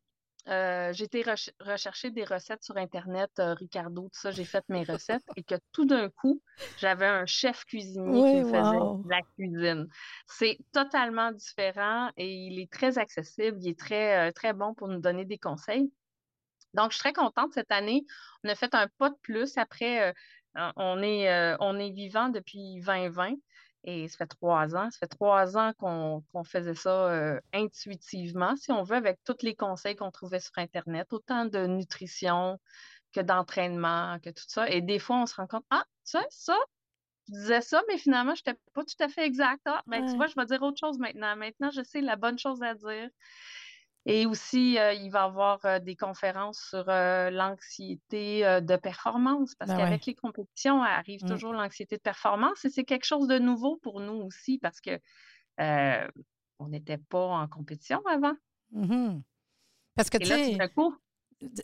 euh, 0.48 0.92
j'ai 0.92 1.04
été 1.04 1.24
rechercher 1.60 2.10
des 2.10 2.24
recettes 2.24 2.64
sur 2.64 2.76
Internet, 2.76 3.30
euh, 3.38 3.54
Ricardo, 3.54 4.02
tout 4.02 4.18
ça, 4.18 4.32
j'ai 4.32 4.44
fait 4.44 4.64
mes 4.68 4.82
recettes 4.82 5.22
et 5.36 5.44
que 5.44 5.54
tout 5.70 5.84
d'un 5.84 6.08
coup, 6.10 6.42
j'avais 6.78 7.06
un 7.06 7.26
chef 7.26 7.64
cuisinier 7.64 8.20
qui 8.20 8.40
me 8.40 8.44
faisait 8.46 9.08
la 9.08 9.20
cuisine. 9.36 9.88
C'est 10.26 10.58
totalement 10.72 11.30
différent 11.30 12.10
et 12.16 12.28
il 12.28 12.58
est 12.58 12.70
très 12.70 12.98
accessible, 12.98 13.58
il 13.60 13.68
est 13.68 13.78
très, 13.78 14.28
euh, 14.28 14.32
très 14.32 14.52
bon 14.52 14.74
pour 14.74 14.88
nous 14.88 15.00
donner 15.00 15.24
des 15.24 15.38
conseils. 15.38 15.92
Donc, 16.74 16.90
je 16.90 16.96
suis 16.96 17.02
très 17.02 17.12
contente 17.12 17.52
cette 17.52 17.70
année. 17.70 18.04
On 18.42 18.48
a 18.48 18.56
fait 18.56 18.74
un 18.74 18.88
pas 18.98 19.10
de 19.10 19.16
plus. 19.22 19.58
Après, 19.58 20.14
on, 20.54 21.02
est, 21.02 21.54
on 21.60 21.78
est 21.78 21.90
vivant 21.90 22.30
depuis 22.30 22.80
2020. 22.80 23.34
Et 23.84 24.08
ça 24.08 24.18
fait 24.18 24.26
trois 24.26 24.76
ans. 24.76 24.90
Ça 24.90 24.98
fait 24.98 25.08
trois 25.08 25.56
ans 25.56 25.72
qu'on 25.78 26.44
faisait 26.44 26.74
ça 26.74 27.10
euh, 27.10 27.40
intuitivement, 27.52 28.54
si 28.56 28.70
on 28.70 28.82
veut, 28.82 28.96
avec 28.96 29.18
tous 29.24 29.42
les 29.42 29.54
conseils 29.54 29.96
qu'on 29.96 30.10
trouvait 30.10 30.40
sur 30.40 30.52
Internet, 30.56 31.12
autant 31.12 31.46
de 31.46 31.66
nutrition 31.66 32.60
que 33.12 33.20
d'entraînement, 33.20 34.18
que 34.20 34.30
tout 34.30 34.44
ça. 34.46 34.68
Et 34.70 34.80
des 34.80 34.98
fois, 34.98 35.16
on 35.22 35.26
se 35.26 35.34
rend 35.34 35.46
compte, 35.46 35.64
ah, 35.70 35.84
tu 36.04 36.18
sais, 36.18 36.26
ça, 36.30 36.56
je 37.28 37.34
disais 37.34 37.60
ça, 37.60 37.82
mais 37.88 37.98
finalement, 37.98 38.34
je 38.34 38.42
n'étais 38.46 38.58
pas 38.72 38.84
tout 38.84 38.96
à 39.00 39.08
fait 39.08 39.26
exact. 39.26 39.62
Ah, 39.66 39.82
ben, 39.86 40.04
tu 40.06 40.16
vois, 40.16 40.26
je 40.26 40.34
vais 40.36 40.46
dire 40.46 40.62
autre 40.62 40.78
chose 40.78 40.98
maintenant. 40.98 41.36
Maintenant, 41.36 41.70
je 41.70 41.82
sais 41.82 42.00
la 42.00 42.16
bonne 42.16 42.38
chose 42.38 42.62
à 42.62 42.74
dire. 42.74 43.08
Et 44.04 44.26
aussi, 44.26 44.78
euh, 44.78 44.92
il 44.92 45.10
va 45.10 45.20
y 45.20 45.22
avoir 45.22 45.64
euh, 45.64 45.78
des 45.78 45.94
conférences 45.94 46.60
sur 46.70 46.84
euh, 46.88 47.30
l'anxiété 47.30 48.42
de 48.60 48.76
performance, 48.76 49.54
parce 49.54 49.70
ben 49.70 49.78
qu'avec 49.78 50.06
les 50.06 50.14
compétitions 50.14 50.82
arrive 50.82 51.24
mmh. 51.24 51.28
toujours 51.28 51.52
l'anxiété 51.52 51.96
de 51.96 52.02
performance 52.02 52.64
et 52.64 52.70
c'est 52.70 52.84
quelque 52.84 53.04
chose 53.04 53.28
de 53.28 53.38
nouveau 53.38 53.78
pour 53.82 54.00
nous 54.00 54.14
aussi, 54.14 54.58
parce 54.58 54.80
que 54.80 54.98
on 56.58 56.68
n'était 56.68 56.98
pas 56.98 57.26
en 57.26 57.48
compétition 57.48 58.00
avant. 58.06 58.34
Mmh 58.72 59.20
parce 59.94 60.08
que, 60.08 60.16
tu 60.16 60.24
sais, 60.24 60.56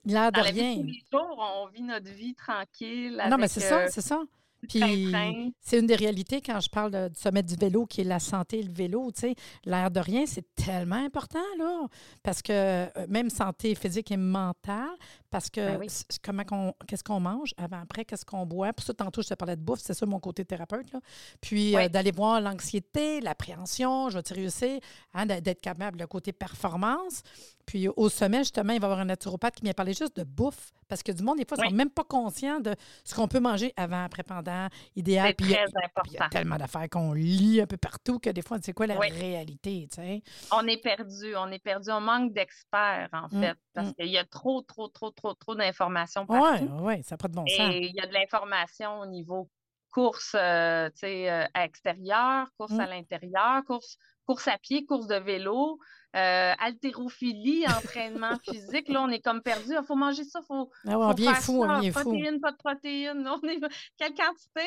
l'air 0.04 0.30
de 0.32 0.40
rien. 0.40 0.74
tous 0.74 0.82
les 0.82 1.02
jours, 1.10 1.38
on 1.38 1.66
vit 1.68 1.82
notre 1.82 2.10
vie 2.10 2.34
tranquille. 2.34 3.24
non, 3.30 3.38
mais 3.38 3.48
c'est 3.48 3.60
ça, 3.60 3.88
c'est 3.88 4.02
ça. 4.02 4.22
C'est 4.68 5.78
une 5.78 5.86
des 5.86 5.94
réalités 5.94 6.40
quand 6.40 6.60
je 6.60 6.68
parle 6.68 7.08
du 7.10 7.18
sommet 7.18 7.42
du 7.42 7.54
vélo, 7.54 7.86
qui 7.86 8.00
est 8.00 8.04
la 8.04 8.18
santé, 8.18 8.62
le 8.62 8.72
vélo. 8.72 9.10
Tu 9.12 9.20
sais, 9.20 9.34
l'air 9.64 9.90
de 9.90 10.00
rien, 10.00 10.26
c'est 10.26 10.54
tellement 10.54 10.96
important, 10.96 11.38
là. 11.58 11.86
Parce 12.22 12.42
que 12.42 12.52
euh, 12.52 12.86
même 13.08 13.30
santé 13.30 13.74
physique 13.74 14.10
et 14.10 14.16
mentale, 14.16 14.96
parce 15.30 15.50
que 15.50 15.76
ben 15.76 15.88
comment 16.22 16.74
qu'est-ce 16.86 17.04
qu'on 17.04 17.20
mange 17.20 17.54
avant, 17.56 17.80
après, 17.80 18.04
qu'est-ce 18.04 18.24
qu'on 18.24 18.46
boit? 18.46 18.72
Pour 18.72 18.84
ça, 18.84 18.94
tantôt, 18.94 19.22
je 19.22 19.28
te 19.28 19.34
parlais 19.34 19.56
de 19.56 19.60
bouffe, 19.60 19.80
c'est 19.80 19.94
ça 19.94 20.06
mon 20.06 20.20
côté 20.20 20.44
thérapeute. 20.44 20.92
Là. 20.92 21.00
Puis 21.40 21.76
euh, 21.76 21.88
d'aller 21.88 22.12
voir 22.12 22.40
l'anxiété, 22.40 23.20
l'appréhension, 23.20 24.10
je 24.10 24.16
vais 24.18 24.22
te 24.22 24.34
réussir, 24.34 24.80
hein, 25.14 25.26
d'être 25.26 25.60
capable, 25.60 25.98
le 25.98 26.06
côté 26.06 26.32
performance. 26.32 27.22
Puis 27.66 27.86
au 27.88 28.08
sommet, 28.08 28.38
justement, 28.38 28.72
il 28.72 28.80
va 28.80 28.86
y 28.86 28.90
avoir 28.90 29.00
un 29.00 29.04
naturopathe 29.04 29.56
qui 29.56 29.62
vient 29.62 29.74
parler 29.74 29.92
juste 29.92 30.16
de 30.16 30.24
bouffe. 30.24 30.72
Parce 30.88 31.02
que 31.02 31.12
du 31.12 31.22
monde, 31.22 31.36
des 31.36 31.44
fois, 31.46 31.58
ne 31.58 31.68
sont 31.68 31.74
même 31.74 31.90
pas 31.90 32.04
conscients 32.04 32.60
de 32.60 32.74
ce 33.04 33.14
qu'on 33.14 33.28
peut 33.28 33.40
manger 33.40 33.74
avant, 33.76 34.04
après, 34.04 34.22
pendant, 34.22 34.68
idéal. 34.96 35.34
C'est 35.38 35.44
très 35.44 35.64
important. 35.64 36.02
Il 36.06 36.12
y 36.14 36.18
a 36.18 36.28
tellement 36.30 36.56
d'affaires 36.56 36.88
qu'on 36.88 37.12
lit 37.12 37.60
un 37.60 37.66
peu 37.66 37.76
partout 37.76 38.18
que 38.18 38.30
des 38.30 38.40
fois, 38.40 38.56
c'est 38.62 38.72
quoi 38.72 38.86
la 38.86 38.98
réalité, 38.98 39.86
tu 39.92 39.96
sais? 39.96 40.22
On 40.50 40.66
est 40.66 40.82
perdu, 40.82 41.36
on 41.36 41.50
est 41.50 41.58
perdu. 41.62 41.90
On 41.90 42.00
manque 42.00 42.32
d'experts, 42.32 43.10
en 43.12 43.26
mmh, 43.26 43.40
fait, 43.42 43.58
parce 43.74 43.88
mmh. 43.88 43.94
qu'il 43.94 44.08
y 44.08 44.16
a 44.16 44.24
trop, 44.24 44.62
trop, 44.62 44.88
trop, 44.88 45.10
trop, 45.18 45.34
trop 45.34 45.54
d'informations 45.54 46.26
partout. 46.26 46.64
Oui, 46.64 46.96
oui, 46.96 47.02
ça 47.02 47.16
pas 47.16 47.28
de 47.28 47.34
bon 47.34 47.46
sens. 47.46 47.74
Et 47.74 47.86
il 47.86 47.94
y 47.94 48.00
a 48.00 48.06
de 48.06 48.14
l'information 48.14 49.00
au 49.00 49.06
niveau 49.06 49.48
course 49.90 50.34
euh, 50.34 50.88
euh, 51.04 51.46
à 51.54 51.64
extérieur, 51.64 52.48
course 52.56 52.78
à 52.78 52.86
mmh. 52.86 52.90
l'intérieur, 52.90 53.64
course, 53.64 53.98
course 54.26 54.48
à 54.48 54.58
pied, 54.58 54.84
course 54.84 55.06
de 55.06 55.16
vélo 55.16 55.78
euh, 56.16 56.52
haltérophilie, 56.58 57.66
entraînement 57.66 58.38
physique. 58.44 58.88
Là, 58.88 59.02
on 59.02 59.10
est 59.10 59.20
comme 59.20 59.42
perdu. 59.42 59.72
Il 59.72 59.84
faut 59.86 59.96
manger 59.96 60.24
ça, 60.24 60.40
il 60.42 60.46
faut, 60.46 60.70
ah 60.86 60.98
on 60.98 61.12
vient 61.12 61.34
fou, 61.34 61.64
on 61.64 61.80
vient 61.80 61.92
protéines, 61.92 62.40
pas 62.40 62.52
de 62.52 62.56
protéines. 62.56 63.28
On 63.42 63.48
est... 63.48 63.60
Quelle 63.96 64.14
quantité? 64.14 64.66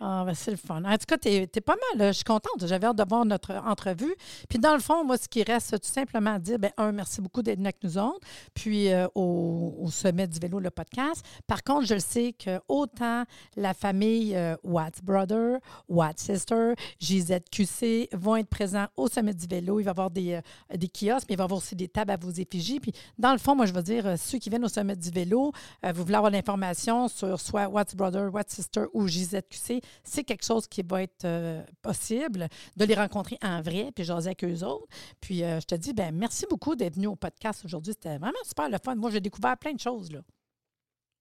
Ah, 0.00 0.24
ben 0.26 0.34
c'est 0.34 0.50
le 0.50 0.56
fun. 0.56 0.82
En 0.84 0.98
tout 0.98 1.06
cas, 1.06 1.16
tu 1.16 1.28
es, 1.28 1.46
pas 1.46 1.76
mal. 1.92 2.08
Je 2.08 2.12
suis 2.12 2.24
contente. 2.24 2.66
J'avais 2.66 2.86
hâte 2.86 2.96
de 2.96 3.04
voir 3.08 3.24
notre 3.24 3.54
entrevue. 3.54 4.14
Puis, 4.48 4.58
dans 4.58 4.74
le 4.74 4.80
fond, 4.80 5.04
moi, 5.04 5.16
ce 5.16 5.28
qui 5.28 5.42
reste, 5.42 5.80
tout 5.80 5.88
simplement 5.88 6.38
dire, 6.38 6.58
bien, 6.58 6.72
un, 6.76 6.92
merci 6.92 7.20
beaucoup 7.20 7.42
d'être 7.42 7.60
avec 7.60 7.76
nous 7.82 7.96
autres. 7.96 8.20
Puis, 8.54 8.92
euh, 8.92 9.06
au, 9.14 9.88
sommet 9.90 10.26
du 10.26 10.38
vélo, 10.38 10.58
le 10.58 10.70
podcast. 10.70 11.24
Par 11.46 11.62
contre, 11.62 11.86
je 11.86 11.94
le 11.94 12.00
sais 12.00 12.32
que 12.32 12.60
autant 12.68 13.24
la 13.56 13.72
famille 13.72 14.34
euh, 14.34 14.56
Watts 14.64 15.02
Brother, 15.02 15.58
Watts 15.88 16.18
Sister, 16.18 16.74
JZQC 17.00 18.08
vont 18.12 18.36
être 18.36 18.48
présents 18.48 18.86
au 18.96 19.08
sommet 19.08 19.34
du 19.34 19.46
vélo. 19.46 19.78
Il 19.78 19.84
va 19.84 19.90
y 19.90 19.92
avoir 19.92 20.10
des, 20.10 20.34
euh, 20.34 20.76
des 20.76 20.88
kiosques, 20.88 21.28
mais 21.28 21.34
il 21.34 21.38
va 21.38 21.44
y 21.44 21.46
avoir 21.46 21.58
aussi 21.58 21.76
des 21.76 21.88
tables 21.88 22.10
à 22.10 22.16
vos 22.16 22.30
effigies. 22.30 22.80
Puis, 22.80 22.92
dans 23.18 23.32
le 23.32 23.38
fond, 23.38 23.54
moi, 23.54 23.66
je 23.66 23.72
veux 23.72 23.82
dire, 23.82 24.18
ceux 24.18 24.38
qui 24.38 24.50
viennent 24.50 24.64
au 24.64 24.68
sommet 24.68 24.96
du 24.96 25.10
vélo, 25.10 25.52
vous 25.82 26.02
voulez 26.02 26.16
avoir 26.16 26.32
l'information 26.32 27.06
sur 27.08 27.40
soit 27.40 27.68
Watts 27.68 27.94
Brother, 27.94 28.34
Watts 28.34 28.50
Sister 28.50 28.86
ou 28.92 29.06
JZQC 29.06 29.43
c'est 29.50 30.24
quelque 30.24 30.44
chose 30.44 30.66
qui 30.66 30.82
va 30.82 31.02
être 31.02 31.24
euh, 31.24 31.62
possible, 31.82 32.48
de 32.76 32.84
les 32.84 32.94
rencontrer 32.94 33.38
en 33.42 33.60
vrai, 33.60 33.90
puis 33.94 34.04
jaser 34.04 34.28
avec 34.28 34.44
eux 34.44 34.64
autres. 34.64 34.86
Puis 35.20 35.42
euh, 35.42 35.60
je 35.60 35.66
te 35.66 35.74
dis, 35.74 35.92
ben 35.92 36.14
merci 36.14 36.46
beaucoup 36.48 36.76
d'être 36.76 36.94
venu 36.94 37.06
au 37.06 37.16
podcast 37.16 37.64
aujourd'hui. 37.64 37.92
C'était 37.92 38.18
vraiment 38.18 38.32
super 38.44 38.68
le 38.68 38.78
fun. 38.82 38.94
Moi, 38.94 39.10
j'ai 39.10 39.20
découvert 39.20 39.56
plein 39.56 39.72
de 39.72 39.80
choses. 39.80 40.10
Là. 40.12 40.20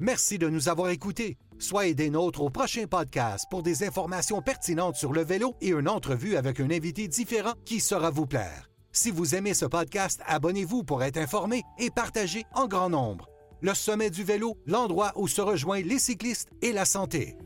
Merci 0.00 0.38
de 0.38 0.48
nous 0.48 0.68
avoir 0.68 0.88
écoutés. 0.88 1.38
Soyez 1.60 1.94
des 1.94 2.10
nôtres 2.10 2.42
au 2.42 2.50
prochain 2.50 2.88
podcast 2.88 3.46
pour 3.48 3.62
des 3.62 3.84
informations 3.84 4.42
pertinentes 4.42 4.96
sur 4.96 5.12
le 5.12 5.22
vélo 5.22 5.54
et 5.60 5.68
une 5.68 5.88
entrevue 5.88 6.34
avec 6.34 6.58
un 6.58 6.72
invité 6.72 7.06
différent 7.06 7.52
qui 7.64 7.78
saura 7.78 8.10
vous 8.10 8.26
plaire. 8.26 8.71
Si 8.94 9.10
vous 9.10 9.34
aimez 9.34 9.54
ce 9.54 9.64
podcast, 9.64 10.20
abonnez-vous 10.26 10.84
pour 10.84 11.02
être 11.02 11.16
informé 11.16 11.62
et 11.78 11.88
partagez 11.88 12.44
en 12.52 12.66
grand 12.66 12.90
nombre. 12.90 13.26
Le 13.62 13.72
sommet 13.72 14.10
du 14.10 14.22
vélo, 14.22 14.58
l'endroit 14.66 15.12
où 15.16 15.28
se 15.28 15.40
rejoignent 15.40 15.86
les 15.86 15.98
cyclistes 15.98 16.50
et 16.60 16.72
la 16.72 16.84
santé. 16.84 17.38